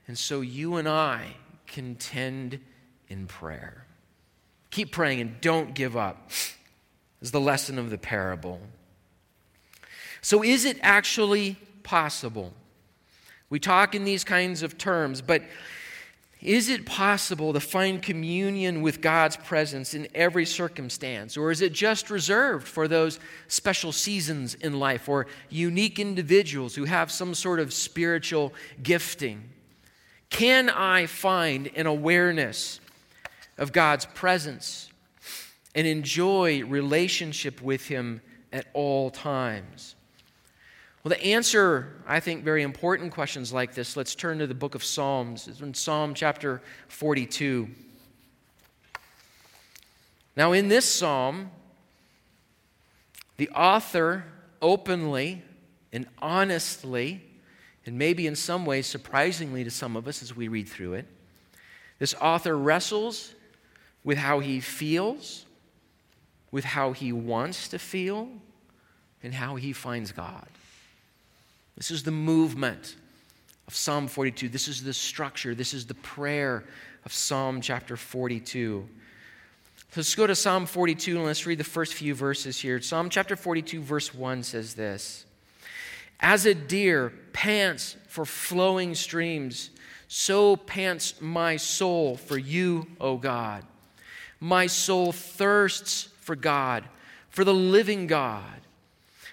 And 0.06 0.18
so 0.18 0.40
you 0.40 0.76
and 0.76 0.88
I 0.88 1.36
contend 1.66 2.60
in 3.08 3.26
prayer. 3.26 3.86
Keep 4.70 4.92
praying 4.92 5.20
and 5.20 5.40
don't 5.40 5.74
give 5.74 5.96
up, 5.96 6.30
is 7.20 7.30
the 7.30 7.40
lesson 7.40 7.78
of 7.78 7.90
the 7.90 7.98
parable. 7.98 8.60
So, 10.22 10.42
is 10.42 10.64
it 10.64 10.78
actually 10.82 11.56
possible? 11.82 12.54
We 13.50 13.58
talk 13.58 13.94
in 13.94 14.04
these 14.04 14.24
kinds 14.24 14.62
of 14.62 14.78
terms, 14.78 15.20
but 15.20 15.42
is 16.40 16.68
it 16.68 16.86
possible 16.86 17.52
to 17.52 17.60
find 17.60 18.02
communion 18.02 18.82
with 18.82 19.00
God's 19.00 19.36
presence 19.36 19.94
in 19.94 20.08
every 20.14 20.44
circumstance? 20.46 21.36
Or 21.36 21.50
is 21.50 21.60
it 21.60 21.72
just 21.72 22.10
reserved 22.10 22.66
for 22.66 22.88
those 22.88 23.20
special 23.46 23.92
seasons 23.92 24.54
in 24.54 24.78
life 24.78 25.08
or 25.08 25.26
unique 25.50 26.00
individuals 26.00 26.74
who 26.74 26.84
have 26.84 27.12
some 27.12 27.34
sort 27.34 27.60
of 27.60 27.72
spiritual 27.72 28.52
gifting? 28.82 29.50
Can 30.30 30.70
I 30.70 31.06
find 31.06 31.70
an 31.76 31.86
awareness 31.86 32.80
of 33.58 33.72
God's 33.72 34.06
presence 34.06 34.90
and 35.74 35.86
enjoy 35.86 36.64
relationship 36.64 37.60
with 37.60 37.86
Him 37.86 38.20
at 38.52 38.66
all 38.72 39.10
times? 39.10 39.94
Well, 41.04 41.12
to 41.16 41.24
answer, 41.24 41.96
I 42.06 42.20
think, 42.20 42.44
very 42.44 42.62
important 42.62 43.12
questions 43.12 43.52
like 43.52 43.74
this, 43.74 43.96
let's 43.96 44.14
turn 44.14 44.38
to 44.38 44.46
the 44.46 44.54
book 44.54 44.76
of 44.76 44.84
Psalms. 44.84 45.48
It's 45.48 45.60
in 45.60 45.74
Psalm 45.74 46.14
chapter 46.14 46.62
42. 46.86 47.68
Now, 50.36 50.52
in 50.52 50.68
this 50.68 50.84
psalm, 50.84 51.50
the 53.36 53.48
author 53.50 54.24
openly 54.60 55.42
and 55.92 56.06
honestly, 56.20 57.20
and 57.84 57.98
maybe 57.98 58.28
in 58.28 58.36
some 58.36 58.64
ways 58.64 58.86
surprisingly 58.86 59.64
to 59.64 59.72
some 59.72 59.96
of 59.96 60.06
us 60.06 60.22
as 60.22 60.36
we 60.36 60.46
read 60.46 60.68
through 60.68 60.94
it, 60.94 61.06
this 61.98 62.14
author 62.20 62.56
wrestles 62.56 63.34
with 64.04 64.18
how 64.18 64.38
he 64.38 64.60
feels, 64.60 65.46
with 66.52 66.64
how 66.64 66.92
he 66.92 67.12
wants 67.12 67.66
to 67.68 67.78
feel, 67.80 68.28
and 69.20 69.34
how 69.34 69.56
he 69.56 69.72
finds 69.72 70.12
God. 70.12 70.46
This 71.82 71.90
is 71.90 72.04
the 72.04 72.12
movement 72.12 72.94
of 73.66 73.74
Psalm 73.74 74.06
42. 74.06 74.48
This 74.48 74.68
is 74.68 74.84
the 74.84 74.92
structure. 74.92 75.52
This 75.52 75.74
is 75.74 75.84
the 75.84 75.94
prayer 75.94 76.62
of 77.04 77.12
Psalm 77.12 77.60
chapter 77.60 77.96
42. 77.96 78.88
Let's 79.96 80.14
go 80.14 80.28
to 80.28 80.36
Psalm 80.36 80.66
42 80.66 81.16
and 81.16 81.24
let's 81.24 81.44
read 81.44 81.58
the 81.58 81.64
first 81.64 81.94
few 81.94 82.14
verses 82.14 82.60
here. 82.60 82.80
Psalm 82.80 83.08
chapter 83.08 83.34
42, 83.34 83.82
verse 83.82 84.14
1 84.14 84.44
says 84.44 84.74
this 84.74 85.24
As 86.20 86.46
a 86.46 86.54
deer 86.54 87.12
pants 87.32 87.96
for 88.06 88.24
flowing 88.24 88.94
streams, 88.94 89.70
so 90.06 90.54
pants 90.54 91.20
my 91.20 91.56
soul 91.56 92.16
for 92.16 92.38
you, 92.38 92.86
O 93.00 93.16
God. 93.16 93.64
My 94.38 94.68
soul 94.68 95.10
thirsts 95.10 96.10
for 96.20 96.36
God, 96.36 96.84
for 97.30 97.42
the 97.42 97.52
living 97.52 98.06
God. 98.06 98.61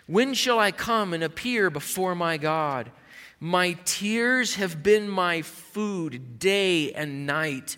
When 0.09 0.33
shall 0.33 0.57
I 0.57 0.71
come 0.71 1.13
and 1.13 1.23
appear 1.23 1.69
before 1.69 2.15
my 2.15 2.37
God? 2.37 2.91
My 3.39 3.73
tears 3.85 4.55
have 4.55 4.81
been 4.81 5.07
my 5.07 5.43
food 5.43 6.39
day 6.39 6.91
and 6.93 7.27
night, 7.27 7.77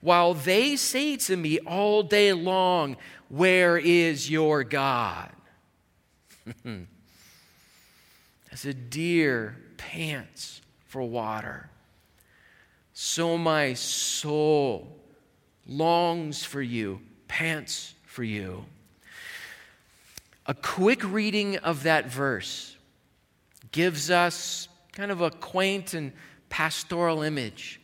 while 0.00 0.34
they 0.34 0.76
say 0.76 1.16
to 1.16 1.36
me 1.36 1.58
all 1.58 2.04
day 2.04 2.32
long, 2.32 2.96
Where 3.28 3.76
is 3.76 4.30
your 4.30 4.62
God? 4.62 5.32
As 8.52 8.64
a 8.64 8.72
deer 8.72 9.56
pants 9.76 10.60
for 10.86 11.02
water, 11.02 11.70
so 12.92 13.36
my 13.36 13.74
soul 13.74 14.96
longs 15.66 16.44
for 16.44 16.62
you, 16.62 17.00
pants 17.26 17.94
for 18.04 18.22
you. 18.22 18.64
A 20.46 20.54
quick 20.54 21.02
reading 21.04 21.56
of 21.58 21.84
that 21.84 22.06
verse 22.06 22.76
gives 23.72 24.10
us 24.10 24.68
kind 24.92 25.10
of 25.10 25.20
a 25.20 25.30
quaint 25.30 25.94
and 25.94 26.12
pastoral 26.50 27.22
image. 27.22 27.80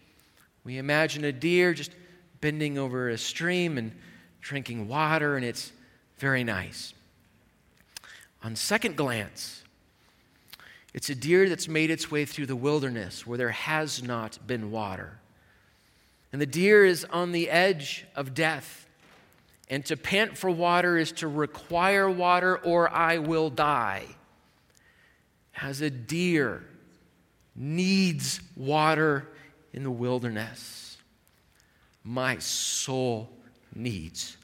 We 0.64 0.76
imagine 0.78 1.24
a 1.24 1.32
deer 1.32 1.72
just 1.72 1.92
bending 2.40 2.78
over 2.78 3.08
a 3.08 3.18
stream 3.18 3.78
and 3.78 3.92
drinking 4.40 4.88
water, 4.88 5.36
and 5.36 5.44
it's 5.44 5.72
very 6.18 6.44
nice. 6.44 6.92
On 8.42 8.54
second 8.56 8.96
glance, 8.96 9.64
it's 10.92 11.08
a 11.08 11.14
deer 11.14 11.48
that's 11.48 11.68
made 11.68 11.90
its 11.90 12.10
way 12.10 12.24
through 12.24 12.46
the 12.46 12.56
wilderness 12.56 13.26
where 13.26 13.38
there 13.38 13.50
has 13.50 14.02
not 14.02 14.38
been 14.46 14.70
water. 14.70 15.18
And 16.32 16.40
the 16.40 16.46
deer 16.46 16.84
is 16.84 17.06
on 17.06 17.32
the 17.32 17.50
edge 17.50 18.06
of 18.14 18.34
death. 18.34 18.86
And 19.70 19.86
to 19.86 19.96
pant 19.96 20.36
for 20.36 20.50
water 20.50 20.98
is 20.98 21.12
to 21.12 21.28
require 21.28 22.10
water, 22.10 22.58
or 22.58 22.92
I 22.92 23.18
will 23.18 23.48
die. 23.48 24.04
As 25.62 25.80
a 25.80 25.88
deer 25.90 26.64
needs 27.54 28.40
water 28.56 29.28
in 29.72 29.84
the 29.84 29.90
wilderness, 29.90 30.98
my 32.02 32.38
soul 32.38 33.30
needs 33.74 34.36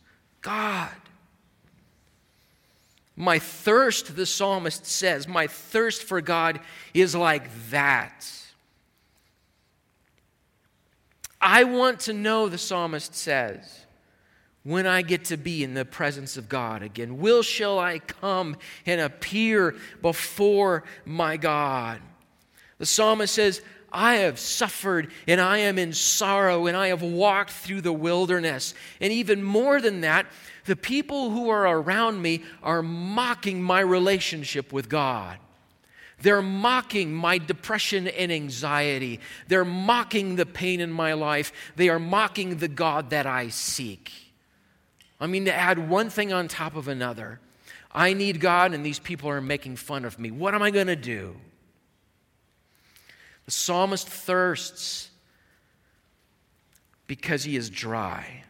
God. 0.43 0.93
My 3.17 3.39
thirst, 3.39 4.15
the 4.15 4.27
psalmist 4.27 4.87
says, 4.87 5.27
my 5.27 5.47
thirst 5.47 6.03
for 6.05 6.21
God 6.21 6.61
is 6.93 7.15
like 7.15 7.49
that. 7.71 8.31
I 11.41 11.65
want 11.65 12.01
to 12.01 12.13
know, 12.13 12.49
the 12.49 12.59
psalmist 12.59 13.15
says, 13.15 13.86
when 14.67 14.85
I 14.85 15.03
get 15.03 15.27
to 15.27 15.37
be 15.37 15.63
in 15.63 15.75
the 15.75 15.85
presence 15.85 16.37
of 16.37 16.49
God 16.49 16.83
again. 16.83 17.19
Will 17.19 17.43
shall 17.43 17.79
I 17.79 18.01
come 18.01 18.57
and 18.85 19.01
appear 19.01 19.77
before 20.03 20.83
my 21.05 21.37
God? 21.37 22.01
The 22.79 22.87
psalmist 22.87 23.33
says, 23.33 23.63
I 23.93 24.17
have 24.17 24.41
suffered 24.41 25.13
and 25.29 25.41
I 25.41 25.59
am 25.59 25.79
in 25.79 25.93
sorrow 25.93 26.67
and 26.67 26.77
I 26.77 26.89
have 26.89 27.03
walked 27.03 27.53
through 27.53 27.83
the 27.83 27.93
wilderness. 27.93 28.75
And 29.01 29.13
even 29.13 29.41
more 29.41 29.81
than 29.81 30.01
that, 30.01 30.27
the 30.65 30.75
people 30.75 31.31
who 31.31 31.49
are 31.49 31.79
around 31.79 32.21
me 32.21 32.43
are 32.61 32.83
mocking 32.83 33.63
my 33.63 33.79
relationship 33.79 34.73
with 34.73 34.89
God. 34.89 35.39
They're 36.23 36.43
mocking 36.43 37.15
my 37.15 37.39
depression 37.39 38.09
and 38.09 38.33
anxiety. 38.33 39.21
They're 39.47 39.65
mocking 39.65 40.35
the 40.35 40.47
pain 40.47 40.81
in 40.81 40.91
my 40.91 41.13
life. 41.13 41.53
They 41.77 41.89
are 41.89 42.01
mocking 42.01 42.57
the 42.57 42.67
God 42.67 43.11
that 43.11 43.27
I 43.27 43.51
seek. 43.51 44.26
I 45.21 45.27
mean, 45.27 45.47
to 45.47 45.55
add 45.55 45.89
one 45.89 46.11
thing 46.11 46.33
on 46.33 46.49
top 46.49 46.77
of 46.77 46.89
another, 46.89 47.41
I 47.93 48.13
need 48.13 48.41
God, 48.41 48.75
and 48.75 48.85
these 48.85 48.99
people 48.99 49.31
are 49.31 49.41
making 49.41 49.77
fun 49.77 50.05
of 50.05 50.19
me. 50.19 50.31
What 50.31 50.55
am 50.55 50.63
I 50.63 50.71
going 50.71 50.89
to 50.89 50.97
do? 50.97 51.37
The 53.47 53.51
psalmist 53.51 54.09
thirsts 54.09 55.11
because 57.07 57.45
he 57.45 57.57
is 57.57 57.71
dry 57.71 58.43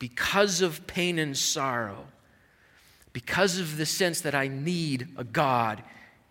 because 0.00 0.62
of 0.62 0.86
pain 0.88 1.18
and 1.20 1.36
sorrow, 1.36 2.06
because 3.12 3.60
of 3.60 3.76
the 3.76 3.86
sense 3.86 4.22
that 4.22 4.34
I 4.34 4.48
need 4.48 5.08
a 5.16 5.22
God 5.22 5.82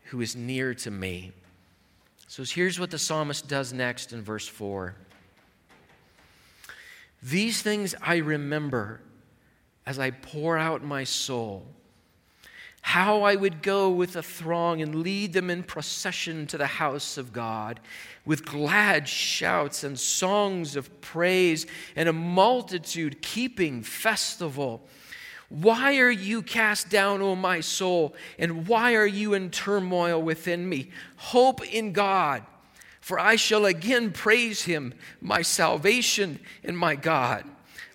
who 0.05 0.19
is 0.19 0.36
near 0.36 0.73
to 0.73 0.91
me. 0.91 1.32
So 2.27 2.43
here's 2.43 2.79
what 2.79 2.91
the 2.91 2.97
psalmist 2.97 3.47
does 3.47 3.71
next 3.71 4.12
in 4.12 4.21
verse 4.21 4.47
4 4.47 4.95
These 7.21 7.62
things 7.62 7.95
I 8.01 8.17
remember 8.17 9.01
as 9.89 9.97
I 9.97 10.12
pour 10.12 10.56
out 10.56 10.84
my 10.84 11.04
soul 11.04 11.65
how 12.82 13.23
I 13.23 13.36
would 13.36 13.63
go 13.63 13.89
with 13.89 14.15
a 14.15 14.23
throng 14.23 14.82
and 14.84 15.04
lead 15.04 15.34
them 15.34 15.49
in 15.49 15.63
procession 15.63 16.47
to 16.47 16.58
the 16.58 16.67
house 16.67 17.17
of 17.17 17.34
God 17.34 17.80
with 18.23 18.45
glad 18.45 19.08
shouts 19.08 19.84
and 19.84 19.99
songs 19.99 20.75
of 20.75 21.02
praise 21.02 21.65
and 21.95 22.08
a 22.08 22.13
multitude 22.13 23.21
keeping 23.21 23.82
festival. 23.82 24.82
Why 25.49 25.97
are 25.97 26.12
you 26.12 26.43
cast 26.43 26.89
down, 26.89 27.21
O 27.21 27.36
my 27.36 27.60
soul, 27.60 28.15
and 28.38 28.67
why 28.67 28.93
are 28.95 29.08
you 29.08 29.34
in 29.34 29.49
turmoil 29.49 30.21
within 30.21 30.69
me? 30.69 30.91
Hope 31.17 31.65
in 31.67 31.93
God, 31.93 32.43
for 33.02 33.19
I 33.19 33.36
shall 33.36 33.65
again 33.65 34.12
praise 34.12 34.62
him, 34.62 34.93
my 35.19 35.41
salvation 35.41 36.39
and 36.63 36.78
my 36.78 36.95
God. 36.95 37.43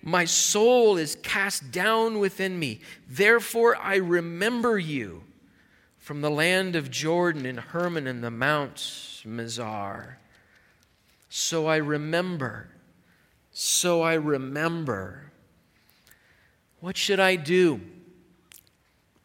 My 0.06 0.26
soul 0.26 0.98
is 0.98 1.16
cast 1.22 1.72
down 1.72 2.18
within 2.18 2.58
me. 2.58 2.80
Therefore, 3.08 3.74
I 3.76 3.96
remember 3.96 4.78
you 4.78 5.24
from 5.98 6.20
the 6.20 6.30
land 6.30 6.76
of 6.76 6.90
Jordan 6.90 7.46
and 7.46 7.58
Hermon 7.58 8.06
and 8.06 8.22
the 8.22 8.30
Mount 8.30 8.76
Mizar. 9.26 10.16
So 11.30 11.66
I 11.66 11.76
remember. 11.76 12.68
So 13.50 14.02
I 14.02 14.14
remember. 14.14 15.32
What 16.80 16.98
should 16.98 17.18
I 17.18 17.36
do 17.36 17.80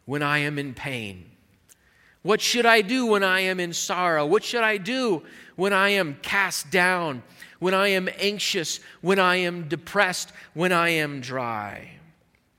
when 0.06 0.22
I 0.22 0.38
am 0.38 0.58
in 0.58 0.72
pain? 0.72 1.26
What 2.22 2.40
should 2.40 2.64
I 2.64 2.80
do 2.80 3.04
when 3.04 3.22
I 3.22 3.40
am 3.40 3.60
in 3.60 3.74
sorrow? 3.74 4.24
What 4.24 4.44
should 4.44 4.62
I 4.62 4.78
do 4.78 5.24
when 5.56 5.74
I 5.74 5.90
am 5.90 6.16
cast 6.22 6.70
down? 6.70 7.22
When 7.60 7.74
I 7.74 7.88
am 7.88 8.08
anxious, 8.18 8.80
when 9.00 9.18
I 9.20 9.36
am 9.36 9.68
depressed, 9.68 10.32
when 10.54 10.72
I 10.72 10.88
am 10.88 11.20
dry, 11.20 11.92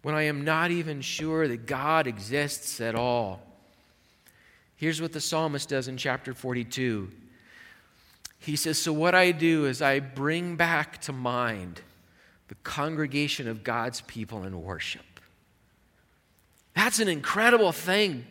when 0.04 0.16
I 0.16 0.24
am 0.24 0.46
not 0.46 0.72
even 0.72 1.02
sure 1.02 1.48
that 1.48 1.66
God 1.66 2.08
exists 2.08 2.80
at 2.80 2.96
all. 2.96 3.42
Here's 4.78 5.02
what 5.02 5.12
the 5.12 5.22
psalmist 5.22 5.70
does 5.70 5.88
in 5.88 5.98
chapter 5.98 6.34
42. 6.34 7.12
He 8.40 8.56
says, 8.56 8.80
So, 8.80 8.94
what 8.94 9.14
I 9.14 9.32
do 9.32 9.66
is 9.66 9.82
I 9.82 10.00
bring 10.00 10.56
back 10.56 11.02
to 11.02 11.14
mind 11.14 11.82
the 12.48 12.56
congregation 12.64 13.48
of 13.48 13.64
God's 13.64 14.02
people 14.02 14.44
in 14.44 14.64
worship. 14.64 15.06
That's 16.76 17.00
an 17.00 17.08
incredible 17.08 17.72
thing. 17.72 18.26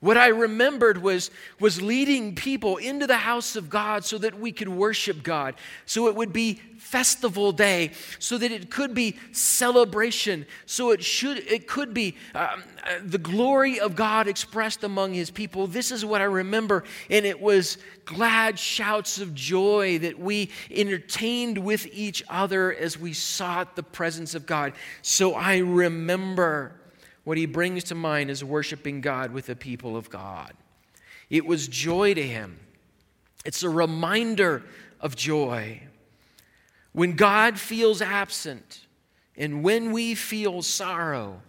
What 0.00 0.16
I 0.16 0.28
remembered 0.28 1.02
was, 1.02 1.32
was 1.58 1.82
leading 1.82 2.36
people 2.36 2.76
into 2.76 3.08
the 3.08 3.16
house 3.16 3.56
of 3.56 3.68
God 3.68 4.04
so 4.04 4.16
that 4.18 4.38
we 4.38 4.52
could 4.52 4.68
worship 4.68 5.24
God, 5.24 5.56
so 5.86 6.06
it 6.06 6.14
would 6.14 6.32
be 6.32 6.60
festival 6.76 7.50
day, 7.50 7.90
so 8.20 8.38
that 8.38 8.52
it 8.52 8.70
could 8.70 8.94
be 8.94 9.16
celebration, 9.32 10.46
so 10.66 10.92
it 10.92 11.02
should 11.02 11.38
it 11.38 11.66
could 11.66 11.92
be 11.92 12.14
um, 12.36 12.62
uh, 12.86 12.98
the 13.02 13.18
glory 13.18 13.80
of 13.80 13.96
God 13.96 14.28
expressed 14.28 14.84
among 14.84 15.14
His 15.14 15.32
people. 15.32 15.66
This 15.66 15.90
is 15.90 16.04
what 16.04 16.20
I 16.20 16.24
remember, 16.24 16.84
and 17.10 17.26
it 17.26 17.40
was 17.40 17.78
glad 18.04 18.56
shouts 18.56 19.20
of 19.20 19.34
joy 19.34 19.98
that 19.98 20.16
we 20.16 20.48
entertained 20.70 21.58
with 21.58 21.88
each 21.92 22.22
other 22.28 22.72
as 22.72 22.96
we 22.96 23.12
sought 23.12 23.74
the 23.74 23.82
presence 23.82 24.36
of 24.36 24.46
God. 24.46 24.74
So 25.02 25.34
I 25.34 25.58
remember 25.58 26.77
what 27.28 27.36
he 27.36 27.44
brings 27.44 27.84
to 27.84 27.94
mind 27.94 28.30
is 28.30 28.42
worshiping 28.42 29.02
God 29.02 29.34
with 29.34 29.44
the 29.44 29.54
people 29.54 29.98
of 29.98 30.08
God. 30.08 30.54
It 31.28 31.44
was 31.44 31.68
joy 31.68 32.14
to 32.14 32.22
him. 32.26 32.58
It's 33.44 33.62
a 33.62 33.68
reminder 33.68 34.62
of 34.98 35.14
joy. 35.14 35.82
When 36.92 37.16
God 37.16 37.60
feels 37.60 38.00
absent 38.00 38.86
and 39.36 39.62
when 39.62 39.92
we 39.92 40.14
feel 40.14 40.62
sorrow, 40.62 41.42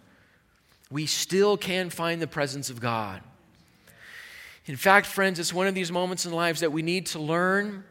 we 0.90 1.06
still 1.06 1.56
can 1.56 1.88
find 1.88 2.20
the 2.20 2.26
presence 2.26 2.68
of 2.68 2.78
God. 2.78 3.22
In 4.66 4.76
fact, 4.76 5.06
friends, 5.06 5.38
it's 5.38 5.54
one 5.54 5.66
of 5.66 5.74
these 5.74 5.90
moments 5.90 6.26
in 6.26 6.32
lives 6.32 6.60
that 6.60 6.72
we 6.72 6.82
need 6.82 7.06
to 7.06 7.18
learn 7.18 7.84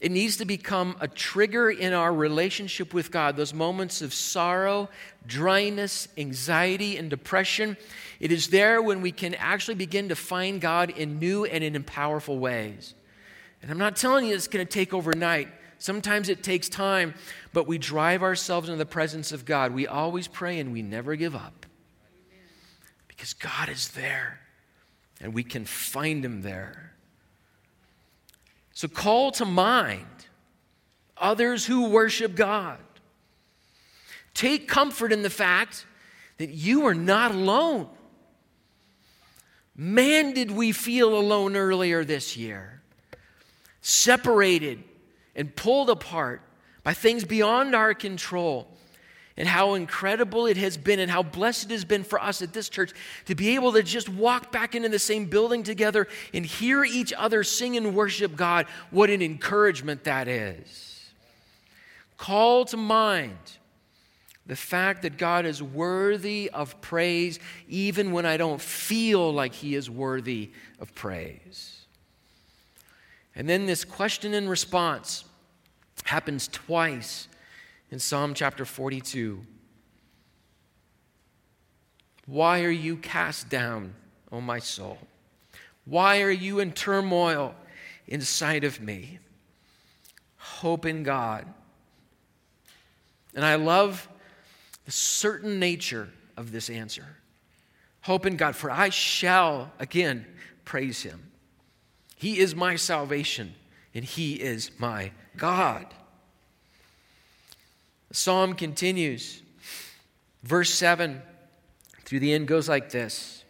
it 0.00 0.10
needs 0.10 0.36
to 0.38 0.44
become 0.44 0.96
a 1.00 1.08
trigger 1.08 1.70
in 1.70 1.92
our 1.92 2.12
relationship 2.12 2.92
with 2.94 3.10
God. 3.10 3.36
Those 3.36 3.54
moments 3.54 4.02
of 4.02 4.12
sorrow, 4.12 4.88
dryness, 5.26 6.08
anxiety, 6.16 6.96
and 6.96 7.10
depression. 7.10 7.76
It 8.20 8.32
is 8.32 8.48
there 8.48 8.82
when 8.82 9.02
we 9.02 9.12
can 9.12 9.34
actually 9.34 9.74
begin 9.76 10.08
to 10.08 10.16
find 10.16 10.60
God 10.60 10.90
in 10.90 11.18
new 11.18 11.44
and 11.44 11.64
in 11.64 11.82
powerful 11.84 12.38
ways. 12.38 12.94
And 13.62 13.70
I'm 13.70 13.78
not 13.78 13.96
telling 13.96 14.26
you 14.26 14.34
it's 14.34 14.48
going 14.48 14.66
to 14.66 14.70
take 14.70 14.92
overnight. 14.92 15.48
Sometimes 15.78 16.28
it 16.28 16.42
takes 16.42 16.68
time, 16.68 17.14
but 17.52 17.66
we 17.66 17.78
drive 17.78 18.22
ourselves 18.22 18.68
into 18.68 18.78
the 18.78 18.86
presence 18.86 19.32
of 19.32 19.44
God. 19.44 19.72
We 19.72 19.86
always 19.86 20.28
pray 20.28 20.58
and 20.58 20.72
we 20.72 20.82
never 20.82 21.16
give 21.16 21.34
up 21.34 21.66
because 23.08 23.32
God 23.34 23.68
is 23.68 23.88
there 23.88 24.40
and 25.20 25.34
we 25.34 25.42
can 25.42 25.64
find 25.64 26.24
Him 26.24 26.42
there. 26.42 26.93
So 28.74 28.88
call 28.88 29.30
to 29.32 29.44
mind 29.44 30.06
others 31.16 31.64
who 31.64 31.88
worship 31.88 32.34
God. 32.34 32.78
Take 34.34 34.68
comfort 34.68 35.12
in 35.12 35.22
the 35.22 35.30
fact 35.30 35.86
that 36.38 36.50
you 36.50 36.86
are 36.86 36.94
not 36.94 37.32
alone. 37.32 37.88
Man, 39.76 40.32
did 40.34 40.50
we 40.50 40.72
feel 40.72 41.16
alone 41.16 41.56
earlier 41.56 42.04
this 42.04 42.36
year, 42.36 42.82
separated 43.80 44.82
and 45.36 45.54
pulled 45.54 45.90
apart 45.90 46.42
by 46.82 46.94
things 46.94 47.24
beyond 47.24 47.74
our 47.74 47.94
control. 47.94 48.73
And 49.36 49.48
how 49.48 49.74
incredible 49.74 50.46
it 50.46 50.56
has 50.56 50.76
been 50.76 51.00
and 51.00 51.10
how 51.10 51.22
blessed 51.22 51.66
it 51.66 51.70
has 51.72 51.84
been 51.84 52.04
for 52.04 52.22
us 52.22 52.40
at 52.40 52.52
this 52.52 52.68
church 52.68 52.92
to 53.26 53.34
be 53.34 53.54
able 53.54 53.72
to 53.72 53.82
just 53.82 54.08
walk 54.08 54.52
back 54.52 54.74
into 54.74 54.88
the 54.88 54.98
same 54.98 55.26
building 55.26 55.62
together 55.62 56.06
and 56.32 56.46
hear 56.46 56.84
each 56.84 57.12
other 57.16 57.42
sing 57.42 57.76
and 57.76 57.94
worship 57.94 58.36
God. 58.36 58.66
What 58.90 59.10
an 59.10 59.22
encouragement 59.22 60.04
that 60.04 60.28
is. 60.28 61.10
Call 62.16 62.64
to 62.66 62.76
mind 62.76 63.36
the 64.46 64.56
fact 64.56 65.02
that 65.02 65.16
God 65.16 65.46
is 65.46 65.62
worthy 65.62 66.50
of 66.50 66.80
praise 66.80 67.40
even 67.68 68.12
when 68.12 68.26
I 68.26 68.36
don't 68.36 68.60
feel 68.60 69.32
like 69.32 69.52
He 69.52 69.74
is 69.74 69.90
worthy 69.90 70.50
of 70.78 70.94
praise. 70.94 71.80
And 73.34 73.48
then 73.48 73.66
this 73.66 73.84
question 73.84 74.32
and 74.32 74.48
response 74.48 75.24
happens 76.04 76.46
twice 76.48 77.26
in 77.90 77.98
Psalm 77.98 78.34
chapter 78.34 78.64
42. 78.64 79.44
Why 82.26 82.62
are 82.62 82.70
you 82.70 82.96
cast 82.96 83.48
down, 83.48 83.94
O 84.32 84.40
my 84.40 84.58
soul? 84.58 84.98
Why 85.84 86.22
are 86.22 86.30
you 86.30 86.60
in 86.60 86.72
turmoil 86.72 87.54
inside 88.06 88.64
of 88.64 88.80
me? 88.80 89.18
Hope 90.36 90.86
in 90.86 91.02
God. 91.02 91.46
And 93.34 93.44
I 93.44 93.56
love 93.56 94.08
the 94.84 94.92
certain 94.92 95.58
nature 95.58 96.08
of 96.36 96.52
this 96.52 96.70
answer. 96.70 97.04
Hope 98.02 98.26
in 98.26 98.36
God, 98.36 98.54
for 98.54 98.70
I 98.70 98.90
shall 98.90 99.72
again 99.78 100.26
praise 100.64 101.02
him. 101.02 101.30
He 102.16 102.38
is 102.38 102.54
my 102.54 102.76
salvation, 102.76 103.54
and 103.94 104.04
he 104.04 104.34
is 104.34 104.70
my 104.78 105.12
God. 105.36 105.86
Psalm 108.14 108.54
continues. 108.54 109.42
Verse 110.44 110.72
7 110.72 111.20
through 112.04 112.20
the 112.20 112.32
end 112.32 112.46
goes 112.46 112.68
like 112.68 112.90
this. 112.90 113.42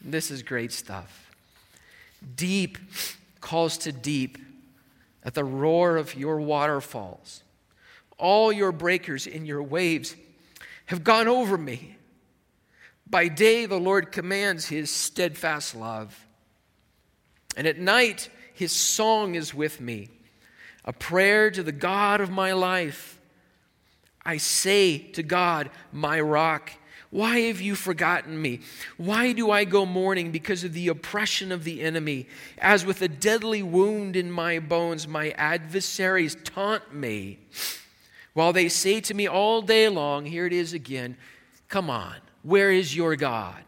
This 0.00 0.32
is 0.32 0.42
great 0.42 0.72
stuff. 0.72 1.30
Deep 2.34 2.76
calls 3.40 3.78
to 3.78 3.92
deep 3.92 4.38
at 5.22 5.34
the 5.34 5.44
roar 5.44 5.96
of 5.96 6.16
your 6.16 6.40
waterfalls. 6.40 7.44
All 8.18 8.52
your 8.52 8.72
breakers 8.72 9.28
in 9.28 9.46
your 9.46 9.62
waves 9.62 10.16
have 10.86 11.04
gone 11.04 11.28
over 11.28 11.56
me. 11.56 11.96
By 13.08 13.28
day, 13.28 13.66
the 13.66 13.78
Lord 13.78 14.10
commands 14.10 14.66
his 14.66 14.90
steadfast 14.90 15.76
love. 15.76 16.26
And 17.56 17.68
at 17.68 17.78
night, 17.78 18.28
his 18.54 18.72
song 18.72 19.36
is 19.36 19.54
with 19.54 19.80
me, 19.80 20.08
a 20.84 20.92
prayer 20.92 21.52
to 21.52 21.62
the 21.62 21.70
God 21.70 22.20
of 22.20 22.30
my 22.30 22.54
life. 22.54 23.13
I 24.24 24.38
say 24.38 24.98
to 24.98 25.22
God, 25.22 25.70
my 25.92 26.20
rock, 26.20 26.72
why 27.10 27.40
have 27.42 27.60
you 27.60 27.76
forgotten 27.76 28.42
me? 28.42 28.60
Why 28.96 29.32
do 29.32 29.50
I 29.50 29.64
go 29.64 29.86
mourning 29.86 30.32
because 30.32 30.64
of 30.64 30.72
the 30.72 30.88
oppression 30.88 31.52
of 31.52 31.62
the 31.62 31.80
enemy? 31.80 32.26
As 32.58 32.84
with 32.84 33.02
a 33.02 33.08
deadly 33.08 33.62
wound 33.62 34.16
in 34.16 34.32
my 34.32 34.58
bones, 34.58 35.06
my 35.06 35.30
adversaries 35.30 36.36
taunt 36.42 36.92
me. 36.92 37.38
While 38.32 38.52
they 38.52 38.68
say 38.68 39.00
to 39.02 39.14
me 39.14 39.28
all 39.28 39.62
day 39.62 39.88
long, 39.88 40.26
here 40.26 40.44
it 40.44 40.52
is 40.52 40.72
again, 40.72 41.16
come 41.68 41.88
on, 41.88 42.16
where 42.42 42.72
is 42.72 42.96
your 42.96 43.14
God? 43.14 43.62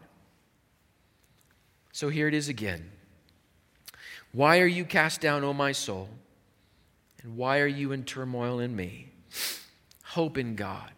So 1.93 2.09
here 2.09 2.27
it 2.27 2.33
is 2.33 2.49
again. 2.49 2.91
Why 4.33 4.59
are 4.59 4.67
you 4.67 4.83
cast 4.83 5.21
down, 5.21 5.45
O 5.45 5.53
my 5.53 5.71
soul? 5.71 6.09
And 7.23 7.37
why 7.37 7.59
are 7.59 7.65
you 7.67 7.93
in 7.93 8.03
turmoil 8.03 8.59
in 8.59 8.75
me? 8.75 9.07
Hope 10.17 10.39
in 10.39 10.55
God, 10.55 10.89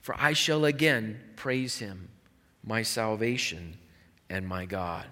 for 0.00 0.16
I 0.18 0.32
shall 0.32 0.64
again 0.64 1.20
praise 1.36 1.78
him, 1.78 2.08
my 2.64 2.82
salvation 2.82 3.78
and 4.28 4.48
my 4.48 4.66
God. 4.66 5.06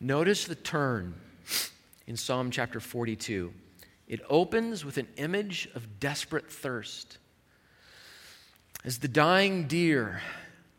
Notice 0.00 0.46
the 0.46 0.56
turn 0.56 1.14
in 2.08 2.16
Psalm 2.16 2.50
chapter 2.50 2.80
42. 2.80 3.52
It 4.08 4.20
opens 4.28 4.84
with 4.84 4.98
an 4.98 5.06
image 5.16 5.68
of 5.76 6.00
desperate 6.00 6.50
thirst. 6.50 7.18
As 8.84 8.98
the 8.98 9.06
dying 9.06 9.68
deer 9.68 10.22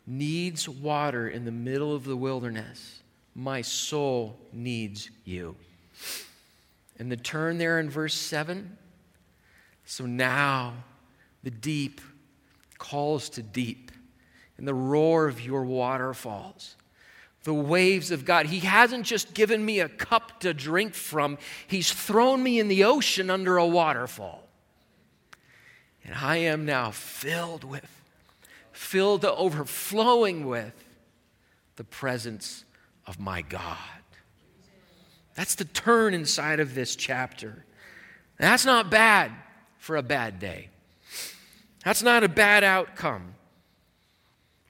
needs 0.06 0.68
water 0.68 1.26
in 1.26 1.46
the 1.46 1.52
middle 1.52 1.94
of 1.94 2.04
the 2.04 2.18
wilderness, 2.18 3.00
my 3.34 3.62
soul 3.62 4.36
needs 4.52 5.08
you. 5.24 5.56
And 6.98 7.10
the 7.10 7.16
turn 7.16 7.56
there 7.56 7.80
in 7.80 7.88
verse 7.88 8.12
7 8.12 8.76
so 9.84 10.06
now 10.06 10.74
the 11.42 11.50
deep 11.50 12.00
calls 12.78 13.28
to 13.30 13.42
deep, 13.42 13.90
and 14.56 14.66
the 14.66 14.74
roar 14.74 15.26
of 15.26 15.40
your 15.40 15.64
waterfalls 15.64 16.76
the 17.44 17.54
waves 17.54 18.10
of 18.10 18.24
God. 18.24 18.46
He 18.46 18.60
hasn't 18.60 19.04
just 19.04 19.34
given 19.34 19.64
me 19.64 19.80
a 19.80 19.88
cup 19.88 20.40
to 20.40 20.52
drink 20.52 20.94
from, 20.94 21.38
He's 21.66 21.92
thrown 21.92 22.42
me 22.42 22.58
in 22.58 22.68
the 22.68 22.84
ocean 22.84 23.30
under 23.30 23.58
a 23.58 23.66
waterfall. 23.66 24.48
And 26.04 26.14
I 26.14 26.38
am 26.38 26.66
now 26.66 26.90
filled 26.90 27.62
with, 27.64 27.88
filled 28.72 29.22
to 29.22 29.32
overflowing 29.34 30.46
with 30.46 30.72
the 31.76 31.84
presence 31.84 32.64
of 33.06 33.20
my 33.20 33.42
God. 33.42 33.78
That's 35.34 35.54
the 35.54 35.64
turn 35.64 36.14
inside 36.14 36.60
of 36.60 36.74
this 36.74 36.96
chapter. 36.96 37.64
That's 38.38 38.64
not 38.64 38.90
bad 38.90 39.32
for 39.84 39.96
a 39.96 40.02
bad 40.02 40.38
day. 40.38 40.70
That's 41.84 42.02
not 42.02 42.24
a 42.24 42.28
bad 42.28 42.64
outcome 42.64 43.34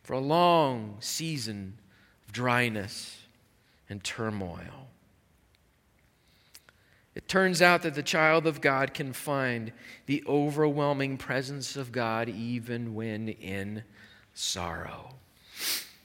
for 0.03 0.15
a 0.15 0.19
long 0.19 0.97
season 0.99 1.79
of 2.27 2.33
dryness 2.33 3.17
and 3.89 4.03
turmoil. 4.03 4.89
It 7.15 7.29
turns 7.29 7.63
out 7.63 7.83
that 7.83 7.95
the 7.95 8.03
child 8.03 8.45
of 8.45 8.61
God 8.61 8.93
can 8.93 9.13
find 9.13 9.71
the 10.07 10.25
overwhelming 10.27 11.17
presence 11.17 11.77
of 11.77 11.93
God 11.93 12.29
even 12.29 12.97
when 12.97 13.29
in 13.29 13.85
sorrow. 14.35 15.15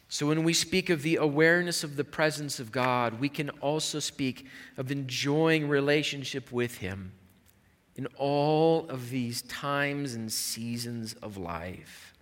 So, 0.08 0.28
when 0.28 0.44
we 0.44 0.54
speak 0.54 0.92
of 0.92 1.02
the 1.02 1.16
awareness 1.16 1.84
of 1.84 1.96
the 1.96 2.04
presence 2.04 2.60
of 2.60 2.72
God, 2.72 3.20
we 3.20 3.30
can 3.30 3.50
also 3.62 4.00
speak 4.00 4.46
of 4.78 4.92
enjoying 4.92 5.68
relationship 5.68 6.52
with 6.52 6.78
Him 6.78 7.14
in 8.00 8.08
all 8.18 8.86
of 8.88 9.10
these 9.10 9.42
times 9.42 10.14
and 10.14 10.32
seasons 10.32 11.16
of 11.22 11.36
life. 11.36 12.14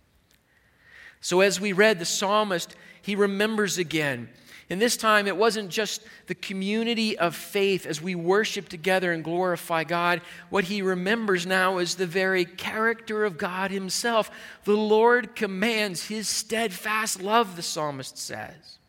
So, 1.21 1.41
as 1.41 1.61
we 1.61 1.71
read, 1.71 1.99
the 1.99 2.05
psalmist, 2.05 2.75
he 2.99 3.15
remembers 3.15 3.77
again. 3.77 4.27
And 4.71 4.81
this 4.81 4.97
time, 4.97 5.27
it 5.27 5.37
wasn't 5.37 5.69
just 5.69 6.01
the 6.25 6.33
community 6.33 7.15
of 7.15 7.35
faith 7.35 7.85
as 7.85 8.01
we 8.01 8.15
worship 8.15 8.69
together 8.69 9.11
and 9.11 9.23
glorify 9.23 9.83
God. 9.83 10.21
What 10.49 10.63
he 10.63 10.81
remembers 10.81 11.45
now 11.45 11.77
is 11.77 11.93
the 11.93 12.07
very 12.07 12.43
character 12.43 13.23
of 13.23 13.37
God 13.37 13.69
himself. 13.69 14.31
The 14.63 14.75
Lord 14.75 15.35
commands 15.35 16.07
his 16.07 16.27
steadfast 16.27 17.21
love, 17.21 17.55
the 17.55 17.61
psalmist 17.61 18.17
says. 18.17 18.79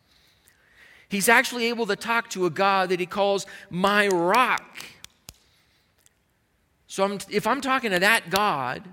He's 1.07 1.29
actually 1.29 1.65
able 1.65 1.85
to 1.85 1.95
talk 1.95 2.31
to 2.31 2.47
a 2.47 2.49
God 2.49 2.89
that 2.89 2.99
he 2.99 3.05
calls 3.05 3.45
my 3.69 4.07
rock. 4.07 4.79
So 6.89 7.03
I'm, 7.03 7.19
if 7.29 7.45
I'm 7.45 7.61
talking 7.61 7.91
to 7.91 7.99
that 7.99 8.31
God, 8.31 8.83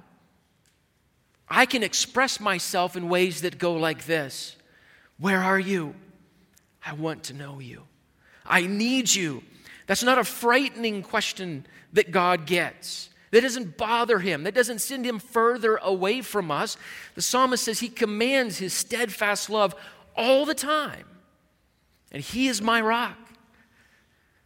I 1.48 1.64
can 1.64 1.82
express 1.82 2.38
myself 2.38 2.94
in 2.94 3.08
ways 3.08 3.40
that 3.40 3.58
go 3.58 3.72
like 3.72 4.04
this 4.04 4.54
Where 5.18 5.42
are 5.42 5.58
you? 5.58 5.94
I 6.84 6.92
want 6.92 7.24
to 7.24 7.34
know 7.34 7.58
you. 7.58 7.82
I 8.44 8.66
need 8.66 9.12
you. 9.12 9.42
That's 9.86 10.04
not 10.04 10.18
a 10.18 10.24
frightening 10.24 11.02
question 11.02 11.66
that 11.94 12.12
God 12.12 12.46
gets. 12.46 13.08
That 13.30 13.40
doesn't 13.40 13.76
bother 13.76 14.18
him. 14.18 14.44
That 14.44 14.54
doesn't 14.54 14.80
send 14.80 15.04
him 15.04 15.18
further 15.18 15.76
away 15.76 16.20
from 16.20 16.50
us. 16.50 16.76
The 17.14 17.22
psalmist 17.22 17.64
says 17.64 17.80
he 17.80 17.88
commands 17.88 18.58
his 18.58 18.72
steadfast 18.72 19.48
love 19.48 19.74
all 20.14 20.44
the 20.44 20.54
time. 20.54 21.06
And 22.12 22.22
he 22.22 22.46
is 22.46 22.60
my 22.60 22.80
rock. 22.80 23.18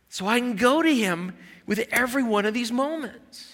So 0.08 0.26
I 0.26 0.38
can 0.38 0.56
go 0.56 0.82
to 0.82 0.94
him 0.94 1.36
with 1.70 1.86
every 1.92 2.24
one 2.24 2.44
of 2.46 2.52
these 2.52 2.72
moments. 2.72 3.48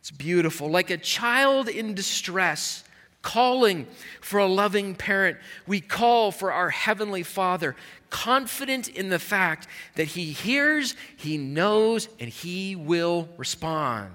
It's 0.00 0.10
beautiful. 0.10 0.68
Like 0.68 0.90
a 0.90 0.98
child 0.98 1.66
in 1.66 1.94
distress, 1.94 2.84
calling 3.22 3.86
for 4.20 4.38
a 4.38 4.46
loving 4.46 4.94
parent, 4.94 5.38
we 5.66 5.80
call 5.80 6.30
for 6.30 6.52
our 6.52 6.68
Heavenly 6.68 7.22
Father, 7.22 7.74
confident 8.10 8.88
in 8.88 9.08
the 9.08 9.18
fact 9.18 9.66
that 9.94 10.08
He 10.08 10.26
hears, 10.32 10.94
He 11.16 11.38
knows, 11.38 12.10
and 12.20 12.28
He 12.28 12.76
will 12.76 13.30
respond. 13.38 14.12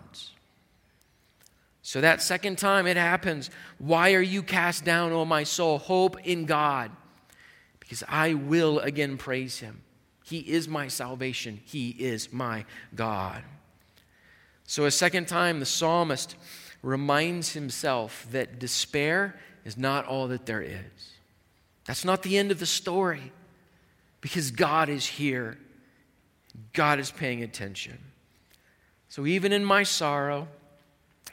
So 1.81 2.01
that 2.01 2.21
second 2.21 2.59
time 2.59 2.85
it 2.85 2.97
happens, 2.97 3.49
why 3.79 4.13
are 4.13 4.21
you 4.21 4.43
cast 4.43 4.85
down, 4.85 5.11
O 5.11 5.25
my 5.25 5.43
soul? 5.43 5.79
Hope 5.79 6.23
in 6.23 6.45
God, 6.45 6.91
because 7.79 8.03
I 8.07 8.35
will 8.35 8.77
again 8.77 9.17
praise 9.17 9.57
Him. 9.57 9.81
He 10.29 10.39
is 10.39 10.67
my 10.67 10.87
salvation. 10.87 11.59
He 11.65 11.89
is 11.89 12.31
my 12.31 12.65
God. 12.95 13.43
So, 14.65 14.85
a 14.85 14.91
second 14.91 15.27
time, 15.27 15.59
the 15.59 15.65
psalmist 15.65 16.35
reminds 16.83 17.53
himself 17.53 18.27
that 18.31 18.59
despair 18.59 19.39
is 19.65 19.77
not 19.77 20.05
all 20.05 20.27
that 20.27 20.45
there 20.45 20.61
is. 20.61 21.13
That's 21.85 22.05
not 22.05 22.23
the 22.23 22.37
end 22.37 22.51
of 22.51 22.59
the 22.59 22.65
story 22.65 23.31
because 24.21 24.51
God 24.51 24.89
is 24.89 25.05
here. 25.05 25.57
God 26.73 26.99
is 26.99 27.11
paying 27.11 27.43
attention. 27.43 27.97
So 29.07 29.25
even 29.25 29.51
in 29.51 29.65
my 29.65 29.83
sorrow, 29.83 30.47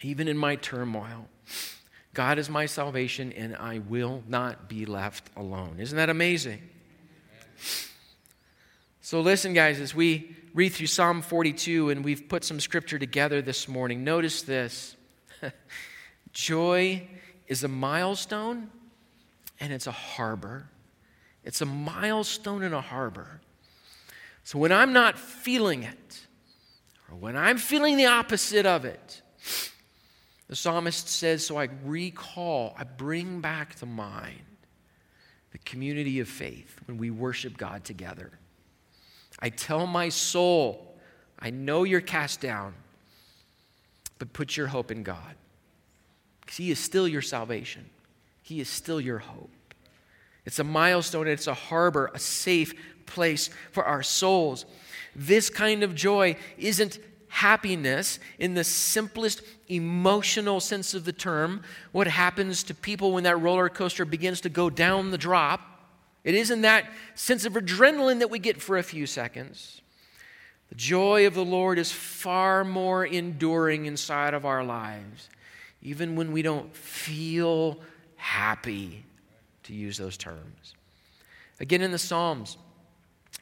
even 0.02 0.28
in 0.28 0.38
my 0.38 0.56
turmoil, 0.56 1.28
God 2.14 2.38
is 2.38 2.48
my 2.48 2.66
salvation 2.66 3.32
and 3.32 3.54
I 3.56 3.80
will 3.80 4.22
not 4.26 4.68
be 4.68 4.86
left 4.86 5.28
alone. 5.36 5.76
Isn't 5.78 5.96
that 5.96 6.08
amazing? 6.08 6.62
So, 9.06 9.20
listen, 9.20 9.54
guys, 9.54 9.78
as 9.78 9.94
we 9.94 10.34
read 10.52 10.70
through 10.70 10.88
Psalm 10.88 11.22
42 11.22 11.90
and 11.90 12.04
we've 12.04 12.28
put 12.28 12.42
some 12.42 12.58
scripture 12.58 12.98
together 12.98 13.40
this 13.40 13.68
morning, 13.68 14.02
notice 14.02 14.42
this 14.42 14.96
joy 16.32 17.06
is 17.46 17.62
a 17.62 17.68
milestone 17.68 18.68
and 19.60 19.72
it's 19.72 19.86
a 19.86 19.92
harbor. 19.92 20.68
It's 21.44 21.60
a 21.60 21.66
milestone 21.66 22.64
and 22.64 22.74
a 22.74 22.80
harbor. 22.80 23.40
So, 24.42 24.58
when 24.58 24.72
I'm 24.72 24.92
not 24.92 25.16
feeling 25.16 25.84
it, 25.84 26.26
or 27.08 27.16
when 27.16 27.36
I'm 27.36 27.58
feeling 27.58 27.96
the 27.96 28.06
opposite 28.06 28.66
of 28.66 28.84
it, 28.84 29.22
the 30.48 30.56
psalmist 30.56 31.08
says, 31.08 31.46
So 31.46 31.58
I 31.58 31.68
recall, 31.84 32.74
I 32.76 32.82
bring 32.82 33.40
back 33.40 33.76
to 33.76 33.86
mind 33.86 34.42
the 35.52 35.58
community 35.58 36.18
of 36.18 36.26
faith 36.26 36.80
when 36.86 36.98
we 36.98 37.12
worship 37.12 37.56
God 37.56 37.84
together. 37.84 38.32
I 39.38 39.50
tell 39.50 39.86
my 39.86 40.08
soul, 40.08 40.94
I 41.38 41.50
know 41.50 41.84
you're 41.84 42.00
cast 42.00 42.40
down, 42.40 42.74
but 44.18 44.32
put 44.32 44.56
your 44.56 44.68
hope 44.68 44.90
in 44.90 45.02
God. 45.02 45.34
Because 46.40 46.56
He 46.56 46.70
is 46.70 46.78
still 46.78 47.06
your 47.06 47.22
salvation, 47.22 47.84
He 48.42 48.60
is 48.60 48.68
still 48.68 49.00
your 49.00 49.18
hope. 49.18 49.50
It's 50.44 50.60
a 50.60 50.64
milestone, 50.64 51.26
it's 51.26 51.48
a 51.48 51.54
harbor, 51.54 52.10
a 52.14 52.18
safe 52.18 52.72
place 53.04 53.50
for 53.72 53.84
our 53.84 54.02
souls. 54.02 54.64
This 55.14 55.50
kind 55.50 55.82
of 55.82 55.94
joy 55.94 56.36
isn't 56.56 57.00
happiness 57.28 58.18
in 58.38 58.54
the 58.54 58.64
simplest 58.64 59.42
emotional 59.68 60.60
sense 60.60 60.94
of 60.94 61.04
the 61.04 61.12
term, 61.12 61.62
what 61.92 62.06
happens 62.06 62.62
to 62.62 62.74
people 62.74 63.12
when 63.12 63.24
that 63.24 63.40
roller 63.40 63.68
coaster 63.68 64.04
begins 64.04 64.40
to 64.40 64.48
go 64.48 64.70
down 64.70 65.10
the 65.10 65.18
drop. 65.18 65.75
It 66.26 66.34
isn't 66.34 66.62
that 66.62 66.90
sense 67.14 67.44
of 67.44 67.52
adrenaline 67.52 68.18
that 68.18 68.30
we 68.30 68.40
get 68.40 68.60
for 68.60 68.76
a 68.76 68.82
few 68.82 69.06
seconds. 69.06 69.80
The 70.70 70.74
joy 70.74 71.28
of 71.28 71.34
the 71.34 71.44
Lord 71.44 71.78
is 71.78 71.92
far 71.92 72.64
more 72.64 73.06
enduring 73.06 73.86
inside 73.86 74.34
of 74.34 74.44
our 74.44 74.64
lives, 74.64 75.30
even 75.82 76.16
when 76.16 76.32
we 76.32 76.42
don't 76.42 76.74
feel 76.74 77.78
happy, 78.16 79.04
to 79.62 79.72
use 79.72 79.98
those 79.98 80.16
terms. 80.16 80.74
Again, 81.60 81.80
in 81.80 81.92
the 81.92 81.98
Psalms, 81.98 82.58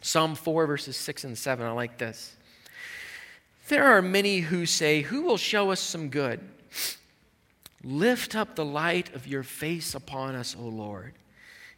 Psalm 0.03 0.35
4, 0.35 0.67
verses 0.67 0.95
6 0.99 1.25
and 1.25 1.39
7, 1.39 1.65
I 1.65 1.71
like 1.71 1.97
this. 1.97 2.37
There 3.69 3.87
are 3.87 4.03
many 4.03 4.41
who 4.41 4.67
say, 4.67 5.01
Who 5.01 5.23
will 5.23 5.39
show 5.39 5.71
us 5.71 5.81
some 5.81 6.11
good? 6.11 6.39
Lift 7.83 8.37
up 8.37 8.57
the 8.57 8.65
light 8.65 9.15
of 9.15 9.27
your 9.27 9.43
face 9.43 9.95
upon 9.95 10.35
us, 10.35 10.55
O 10.59 10.65
Lord. 10.65 11.15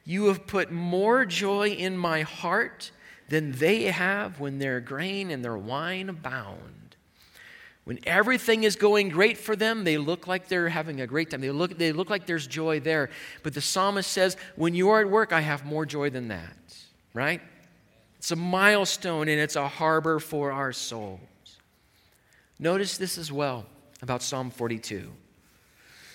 You 0.07 0.27
have 0.27 0.47
put 0.47 0.71
more 0.71 1.27
joy 1.27 1.71
in 1.71 1.99
my 1.99 2.23
heart 2.23 2.93
than 3.29 3.53
they 3.53 3.83
have 3.85 4.39
when 4.39 4.59
their 4.59 4.81
grain 4.81 5.31
and 5.33 5.45
their 5.45 5.59
wine 5.59 6.09
abound. 6.09 6.97
When 7.85 7.99
everything 8.07 8.65
is 8.65 8.77
going 8.77 9.11
great 9.11 9.37
for 9.37 9.55
them, 9.55 9.85
they 9.85 9.99
look 9.99 10.27
like 10.27 10.49
they're 10.49 10.69
having 10.69 11.01
a 11.01 11.07
great 11.07 11.31
time. 11.31 11.41
They 11.41 11.51
look, 11.51 11.77
they 11.77 11.93
look 11.93 12.09
like 12.09 12.27
there's 12.27 12.47
joy 12.47 12.81
there. 12.81 13.11
But 13.43 13.55
the 13.55 13.61
psalmist 13.61 14.11
says, 14.11 14.37
When 14.55 14.75
you 14.75 14.91
are 14.91 15.01
at 15.01 15.11
work, 15.11 15.33
I 15.33 15.41
have 15.41 15.65
more 15.65 15.85
joy 15.85 16.11
than 16.11 16.29
that. 16.29 16.57
Right? 17.13 17.41
It's 18.19 18.31
a 18.31 18.37
milestone 18.37 19.29
and 19.29 19.41
it's 19.41 19.57
a 19.57 19.69
harbor 19.69 20.19
for 20.19 20.51
our 20.53 20.73
souls. 20.73 21.21
Notice 22.59 22.97
this 22.97 23.19
as 23.19 23.31
well 23.31 23.67
about 24.03 24.23
Psalm 24.23 24.51
42. 24.51 25.13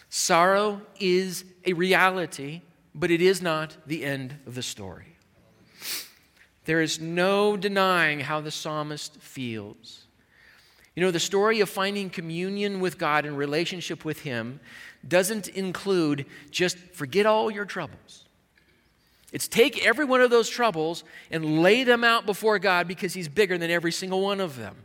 Sorrow 0.09 0.81
is 0.99 1.45
a 1.65 1.73
reality 1.73 2.61
but 2.93 3.11
it 3.11 3.21
is 3.21 3.41
not 3.41 3.77
the 3.85 4.03
end 4.03 4.35
of 4.45 4.55
the 4.55 4.63
story. 4.63 5.15
There 6.65 6.81
is 6.81 6.99
no 6.99 7.57
denying 7.57 8.19
how 8.19 8.41
the 8.41 8.51
psalmist 8.51 9.17
feels. 9.19 10.05
You 10.95 11.03
know, 11.03 11.11
the 11.11 11.19
story 11.19 11.61
of 11.61 11.69
finding 11.69 12.09
communion 12.09 12.79
with 12.79 12.97
God 12.97 13.25
and 13.25 13.37
relationship 13.37 14.03
with 14.03 14.21
Him 14.21 14.59
doesn't 15.07 15.47
include 15.47 16.25
just 16.51 16.77
forget 16.77 17.25
all 17.25 17.49
your 17.49 17.65
troubles. 17.65 18.25
It's 19.31 19.47
take 19.47 19.85
every 19.85 20.05
one 20.05 20.21
of 20.21 20.29
those 20.29 20.49
troubles 20.49 21.03
and 21.31 21.61
lay 21.61 21.83
them 21.83 22.03
out 22.03 22.25
before 22.25 22.59
God 22.59 22.87
because 22.87 23.13
He's 23.13 23.29
bigger 23.29 23.57
than 23.57 23.71
every 23.71 23.91
single 23.91 24.21
one 24.21 24.41
of 24.41 24.57
them. 24.57 24.75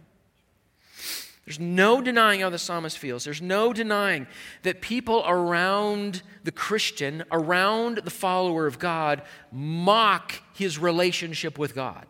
There's 1.46 1.60
no 1.60 2.02
denying 2.02 2.40
how 2.40 2.50
the 2.50 2.58
psalmist 2.58 2.98
feels. 2.98 3.22
There's 3.24 3.40
no 3.40 3.72
denying 3.72 4.26
that 4.64 4.80
people 4.80 5.22
around 5.26 6.22
the 6.42 6.50
Christian, 6.50 7.22
around 7.30 7.98
the 7.98 8.10
follower 8.10 8.66
of 8.66 8.80
God, 8.80 9.22
mock 9.52 10.34
his 10.54 10.76
relationship 10.76 11.56
with 11.56 11.72
God. 11.72 12.04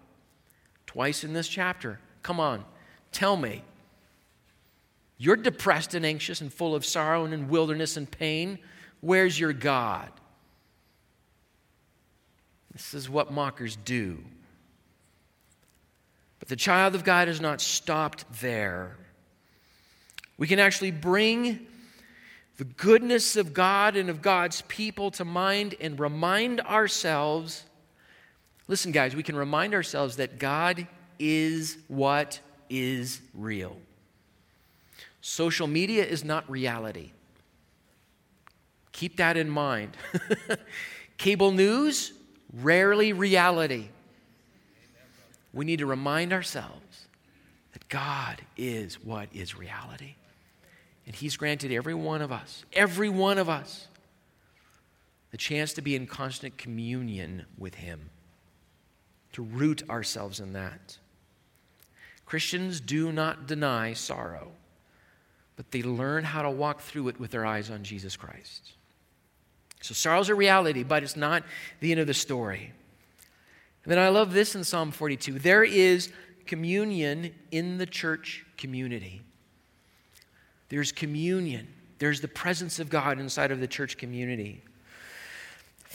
Twice 0.87 1.22
in 1.22 1.34
this 1.34 1.49
chapter. 1.49 2.01
Come 2.22 2.41
on, 2.41 2.64
tell 3.12 3.37
me. 3.37 3.62
You're 5.18 5.37
depressed 5.37 5.95
and 5.95 6.07
anxious 6.07 6.41
and 6.41 6.53
full 6.53 6.74
of 6.74 6.87
sorrow 6.87 7.26
and 7.26 7.34
in 7.34 7.49
wilderness 7.49 7.99
and 7.99 8.11
pain. 8.11 8.59
Where's 9.03 9.39
your 9.39 9.53
God? 9.53 10.11
This 12.72 12.95
is 12.95 13.09
what 13.09 13.32
mockers 13.32 13.76
do. 13.76 14.18
But 16.39 16.49
the 16.49 16.57
child 16.57 16.95
of 16.95 17.05
God 17.05 17.28
has 17.28 17.41
not 17.41 17.61
stopped 17.61 18.24
there. 18.41 18.97
We 20.39 20.47
can 20.47 20.59
actually 20.59 20.91
bring 20.91 21.66
the 22.57 22.64
goodness 22.64 23.37
of 23.37 23.53
God 23.53 23.97
and 23.97 24.09
of 24.09 24.22
God's 24.22 24.62
people 24.62 25.11
to 25.12 25.24
mind 25.24 25.74
and 25.80 25.99
remind 26.01 26.61
ourselves. 26.61 27.64
Listen, 28.68 28.93
guys, 28.93 29.14
we 29.14 29.22
can 29.22 29.37
remind 29.37 29.74
ourselves 29.74 30.16
that 30.16 30.39
God 30.39 30.87
is 31.18 31.78
what 31.89 32.41
is 32.70 33.20
real. 33.34 33.76
Social 35.20 35.66
media 35.66 36.05
is 36.05 36.24
not 36.24 36.49
reality. 36.51 37.11
Keep 38.93 39.16
that 39.16 39.37
in 39.37 39.51
mind. 39.51 39.97
Cable 41.18 41.53
news, 41.53 42.12
rarely 42.55 43.12
reality. 43.12 43.89
We 45.53 45.64
need 45.64 45.80
to 45.80 45.87
remind 45.87 46.32
ourselves 46.32 47.07
that 47.72 47.89
God 47.89 48.41
is 48.57 49.03
what 49.03 49.28
is 49.34 49.57
reality. 49.57 50.14
And 51.07 51.14
He's 51.14 51.36
granted 51.36 51.72
every 51.72 51.94
one 51.94 52.22
of 52.22 52.32
us, 52.32 52.64
every 52.72 53.09
one 53.09 53.38
of 53.38 53.48
us, 53.48 53.88
the 55.30 55.36
chance 55.36 55.72
to 55.74 55.82
be 55.82 55.94
in 55.94 56.07
constant 56.07 56.59
communion 56.59 57.44
with 57.57 57.76
Him, 57.76 58.11
to 59.32 59.42
root 59.42 59.88
ourselves 59.88 60.40
in 60.40 60.52
that. 60.54 60.98
Christians 62.24 62.80
do 62.80 63.12
not 63.12 63.46
deny 63.46 63.92
sorrow, 63.92 64.50
but 65.54 65.70
they 65.70 65.82
learn 65.82 66.24
how 66.24 66.42
to 66.42 66.50
walk 66.50 66.80
through 66.80 67.09
it 67.09 67.20
with 67.20 67.30
their 67.30 67.46
eyes 67.46 67.70
on 67.70 67.84
Jesus 67.84 68.16
Christ. 68.16 68.72
So 69.80 69.94
sorrow's 69.94 70.28
a 70.28 70.34
reality, 70.34 70.82
but 70.82 71.04
it's 71.04 71.16
not 71.16 71.44
the 71.78 71.92
end 71.92 72.00
of 72.00 72.09
the 72.09 72.14
story. 72.14 72.72
And 73.84 73.92
then 73.92 73.98
I 74.00 74.09
love 74.09 74.32
this 74.32 74.57
in 74.57 74.64
Psalm 74.64 74.90
42 74.90 75.38
there 75.38 75.62
is 75.62 76.12
communion 76.46 77.32
in 77.52 77.78
the 77.78 77.86
church 77.86 78.44
community. 78.57 79.22
There's 80.69 80.93
communion, 80.93 81.69
there's 81.99 82.21
the 82.21 82.29
presence 82.29 82.79
of 82.79 82.91
God 82.91 83.19
inside 83.19 83.51
of 83.51 83.61
the 83.61 83.67
church 83.67 83.97
community. 83.97 84.62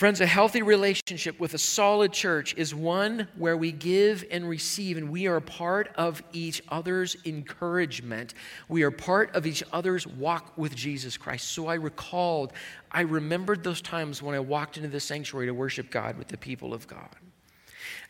Friends, 0.01 0.19
a 0.19 0.25
healthy 0.25 0.63
relationship 0.63 1.39
with 1.39 1.53
a 1.53 1.59
solid 1.59 2.11
church 2.11 2.55
is 2.57 2.73
one 2.73 3.27
where 3.37 3.55
we 3.55 3.71
give 3.71 4.25
and 4.31 4.49
receive, 4.49 4.97
and 4.97 5.11
we 5.11 5.27
are 5.27 5.39
part 5.39 5.89
of 5.95 6.23
each 6.33 6.63
other's 6.69 7.15
encouragement. 7.23 8.33
We 8.67 8.81
are 8.81 8.89
part 8.89 9.35
of 9.35 9.45
each 9.45 9.63
other's 9.71 10.07
walk 10.07 10.57
with 10.57 10.73
Jesus 10.73 11.17
Christ. 11.17 11.49
So 11.49 11.67
I 11.67 11.75
recalled, 11.75 12.53
I 12.91 13.01
remembered 13.01 13.63
those 13.63 13.79
times 13.79 14.23
when 14.23 14.33
I 14.33 14.39
walked 14.39 14.77
into 14.77 14.89
the 14.89 14.99
sanctuary 14.99 15.45
to 15.45 15.53
worship 15.53 15.91
God 15.91 16.17
with 16.17 16.29
the 16.29 16.37
people 16.37 16.73
of 16.73 16.87
God. 16.87 17.15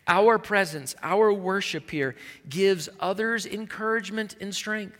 Our 0.08 0.38
presence, 0.40 0.96
our 1.04 1.34
worship 1.34 1.90
here 1.90 2.16
gives 2.48 2.88
others 3.02 3.46
encouragement 3.46 4.38
and 4.40 4.56
strength. 4.56 4.96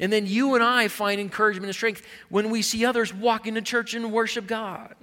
And 0.00 0.12
then 0.12 0.26
you 0.26 0.54
and 0.54 0.64
I 0.64 0.88
find 0.88 1.20
encouragement 1.20 1.66
and 1.66 1.74
strength 1.74 2.02
when 2.28 2.50
we 2.50 2.62
see 2.62 2.84
others 2.84 3.14
walk 3.14 3.46
into 3.46 3.62
church 3.62 3.94
and 3.94 4.12
worship 4.12 4.46
God. 4.46 4.94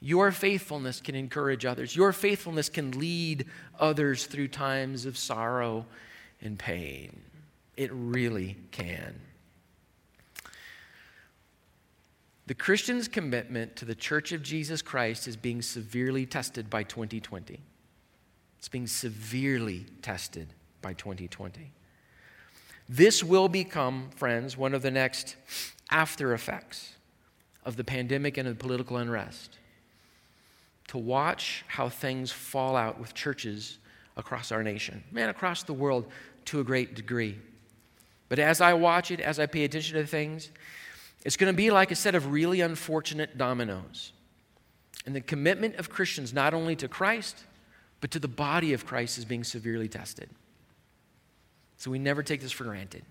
Your 0.00 0.30
faithfulness 0.32 1.00
can 1.00 1.14
encourage 1.14 1.64
others. 1.64 1.96
Your 1.96 2.12
faithfulness 2.12 2.68
can 2.68 2.90
lead 2.98 3.46
others 3.80 4.26
through 4.26 4.48
times 4.48 5.06
of 5.06 5.16
sorrow 5.16 5.86
and 6.42 6.58
pain. 6.58 7.22
It 7.78 7.90
really 7.92 8.58
can. 8.70 9.18
The 12.46 12.54
Christian's 12.54 13.08
commitment 13.08 13.76
to 13.76 13.86
the 13.86 13.94
Church 13.94 14.32
of 14.32 14.42
Jesus 14.42 14.82
Christ 14.82 15.26
is 15.26 15.36
being 15.36 15.62
severely 15.62 16.26
tested 16.26 16.68
by 16.68 16.82
2020. 16.82 17.58
It's 18.58 18.68
being 18.68 18.86
severely 18.86 19.86
tested 20.02 20.48
by 20.82 20.92
2020. 20.92 21.72
This 22.88 23.24
will 23.24 23.48
become, 23.48 24.10
friends, 24.14 24.56
one 24.56 24.74
of 24.74 24.82
the 24.82 24.90
next 24.90 25.36
after 25.90 26.34
effects 26.34 26.94
of 27.64 27.76
the 27.76 27.84
pandemic 27.84 28.36
and 28.36 28.48
the 28.48 28.54
political 28.54 28.96
unrest. 28.96 29.58
To 30.88 30.98
watch 30.98 31.64
how 31.66 31.88
things 31.88 32.30
fall 32.30 32.76
out 32.76 33.00
with 33.00 33.14
churches 33.14 33.78
across 34.16 34.52
our 34.52 34.62
nation, 34.62 35.02
man, 35.10 35.28
across 35.28 35.62
the 35.62 35.72
world 35.72 36.06
to 36.46 36.60
a 36.60 36.64
great 36.64 36.94
degree. 36.94 37.38
But 38.28 38.38
as 38.38 38.60
I 38.60 38.74
watch 38.74 39.10
it, 39.10 39.20
as 39.20 39.38
I 39.38 39.46
pay 39.46 39.64
attention 39.64 39.96
to 39.96 40.06
things, 40.06 40.50
it's 41.24 41.36
going 41.36 41.52
to 41.52 41.56
be 41.56 41.70
like 41.70 41.90
a 41.90 41.96
set 41.96 42.14
of 42.14 42.30
really 42.30 42.60
unfortunate 42.60 43.38
dominoes. 43.38 44.12
And 45.06 45.14
the 45.16 45.20
commitment 45.20 45.76
of 45.76 45.90
Christians, 45.90 46.32
not 46.32 46.54
only 46.54 46.76
to 46.76 46.88
Christ, 46.88 47.44
but 48.00 48.10
to 48.10 48.18
the 48.18 48.28
body 48.28 48.72
of 48.72 48.86
Christ, 48.86 49.18
is 49.18 49.24
being 49.24 49.44
severely 49.44 49.88
tested. 49.88 50.28
So 51.84 51.90
we 51.90 51.98
never 51.98 52.22
take 52.22 52.40
this 52.40 52.50
for 52.50 52.64
granted. 52.64 53.04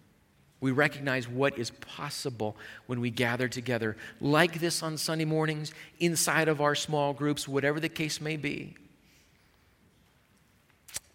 We 0.60 0.72
recognize 0.72 1.28
what 1.28 1.60
is 1.60 1.70
possible 1.70 2.58
when 2.88 3.02
we 3.02 3.12
gather 3.12 3.48
together, 3.48 3.96
like 4.20 4.60
this 4.60 4.82
on 4.82 4.98
Sunday 4.98 5.26
mornings, 5.26 5.76
inside 6.00 6.48
of 6.48 6.60
our 6.60 6.74
small 6.74 7.14
groups, 7.14 7.48
whatever 7.48 7.80
the 7.80 7.88
case 7.88 8.20
may 8.20 8.36
be. 8.36 8.76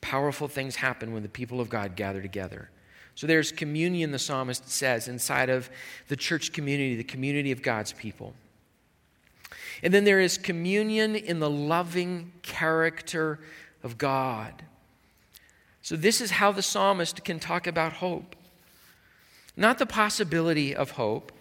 Powerful 0.00 0.46
things 0.46 0.76
happen 0.76 1.12
when 1.12 1.24
the 1.24 1.28
people 1.28 1.60
of 1.60 1.68
God 1.68 1.96
gather 1.96 2.22
together. 2.22 2.70
So 3.16 3.26
there's 3.26 3.50
communion, 3.50 4.12
the 4.12 4.20
psalmist 4.20 4.70
says, 4.70 5.08
inside 5.08 5.50
of 5.50 5.68
the 6.06 6.14
church 6.14 6.52
community, 6.52 6.94
the 6.94 7.02
community 7.02 7.50
of 7.50 7.60
God's 7.60 7.92
people. 7.92 8.34
And 9.82 9.92
then 9.92 10.04
there 10.04 10.20
is 10.20 10.38
communion 10.38 11.16
in 11.16 11.40
the 11.40 11.50
loving 11.50 12.30
character 12.42 13.40
of 13.82 13.98
God. 13.98 14.62
So, 15.88 15.96
this 15.96 16.20
is 16.20 16.32
how 16.32 16.52
the 16.52 16.60
psalmist 16.60 17.24
can 17.24 17.40
talk 17.40 17.66
about 17.66 17.94
hope. 17.94 18.36
Not 19.56 19.78
the 19.78 19.86
possibility 19.86 20.76
of 20.76 20.90
hope. 20.90 21.32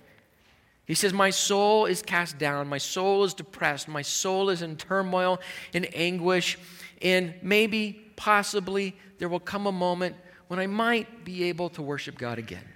He 0.86 0.94
says, 0.94 1.12
My 1.12 1.32
soul 1.32 1.86
is 1.86 2.02
cast 2.02 2.38
down, 2.38 2.70
my 2.70 2.78
soul 2.78 3.26
is 3.26 3.34
depressed, 3.34 3.90
my 3.90 4.04
soul 4.04 4.50
is 4.50 4.62
in 4.62 4.78
turmoil 4.78 5.42
and 5.74 5.86
anguish, 5.94 6.58
and 7.02 7.34
maybe, 7.42 8.00
possibly, 8.16 8.96
there 9.18 9.28
will 9.28 9.42
come 9.42 9.68
a 9.68 9.72
moment 9.74 10.16
when 10.48 10.62
I 10.62 10.68
might 10.68 11.26
be 11.26 11.44
able 11.50 11.68
to 11.72 11.82
worship 11.82 12.18
God 12.18 12.40
again. 12.40 12.70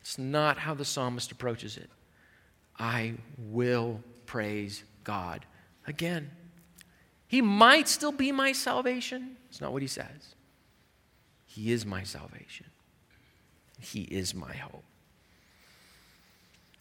It's 0.00 0.18
not 0.18 0.58
how 0.58 0.74
the 0.74 0.84
psalmist 0.84 1.32
approaches 1.32 1.78
it. 1.78 1.88
I 2.78 3.14
will 3.38 4.02
praise 4.26 4.84
God 5.02 5.46
again. 5.86 6.30
He 7.26 7.40
might 7.40 7.88
still 7.88 8.12
be 8.12 8.32
my 8.32 8.52
salvation. 8.52 9.38
It's 9.48 9.62
not 9.62 9.72
what 9.72 9.80
he 9.80 9.88
says. 9.88 10.33
He 11.54 11.70
is 11.70 11.86
my 11.86 12.02
salvation. 12.02 12.66
He 13.78 14.02
is 14.02 14.34
my 14.34 14.52
hope. 14.54 14.82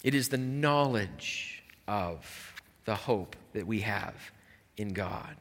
It 0.03 0.15
is 0.15 0.29
the 0.29 0.37
knowledge 0.39 1.61
of 1.87 2.53
the 2.85 2.95
hope 2.95 3.35
that 3.53 3.67
we 3.67 3.81
have 3.81 4.15
in 4.75 4.93
God. 4.93 5.35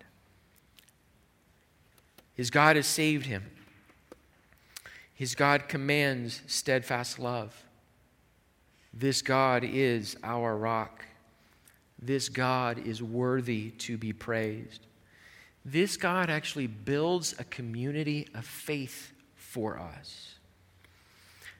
His 2.34 2.50
God 2.50 2.76
has 2.76 2.86
saved 2.86 3.24
him. 3.24 3.44
His 5.14 5.34
God 5.34 5.66
commands 5.66 6.42
steadfast 6.46 7.18
love. 7.18 7.64
This 8.92 9.22
God 9.22 9.64
is 9.64 10.14
our 10.22 10.54
rock. 10.54 11.06
This 11.98 12.28
God 12.28 12.86
is 12.86 13.02
worthy 13.02 13.70
to 13.78 13.96
be 13.96 14.12
praised. 14.12 14.86
This 15.64 15.96
God 15.96 16.28
actually 16.28 16.66
builds 16.66 17.34
a 17.38 17.44
community 17.44 18.28
of 18.34 18.44
faith 18.44 19.12
for 19.52 19.78
us. 19.78 20.34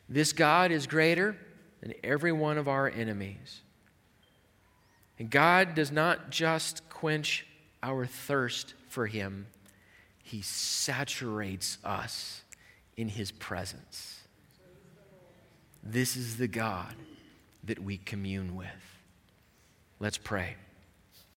This 0.08 0.32
God 0.32 0.70
is 0.70 0.86
greater 0.86 1.36
than 1.80 1.94
every 2.02 2.32
one 2.32 2.58
of 2.58 2.68
our 2.68 2.88
enemies. 2.88 3.60
And 5.18 5.30
God 5.30 5.74
does 5.74 5.92
not 5.92 6.30
just 6.30 6.88
quench 6.88 7.46
our 7.82 8.06
thirst 8.06 8.74
for 8.88 9.06
Him, 9.06 9.46
He 10.22 10.42
saturates 10.42 11.78
us 11.84 12.42
in 12.96 13.08
his 13.08 13.32
presence. 13.32 14.20
This 15.82 16.16
is 16.16 16.36
the 16.36 16.48
God 16.48 16.94
that 17.64 17.78
we 17.78 17.98
commune 17.98 18.54
with. 18.54 18.68
Let's 19.98 20.18
pray. 20.18 20.56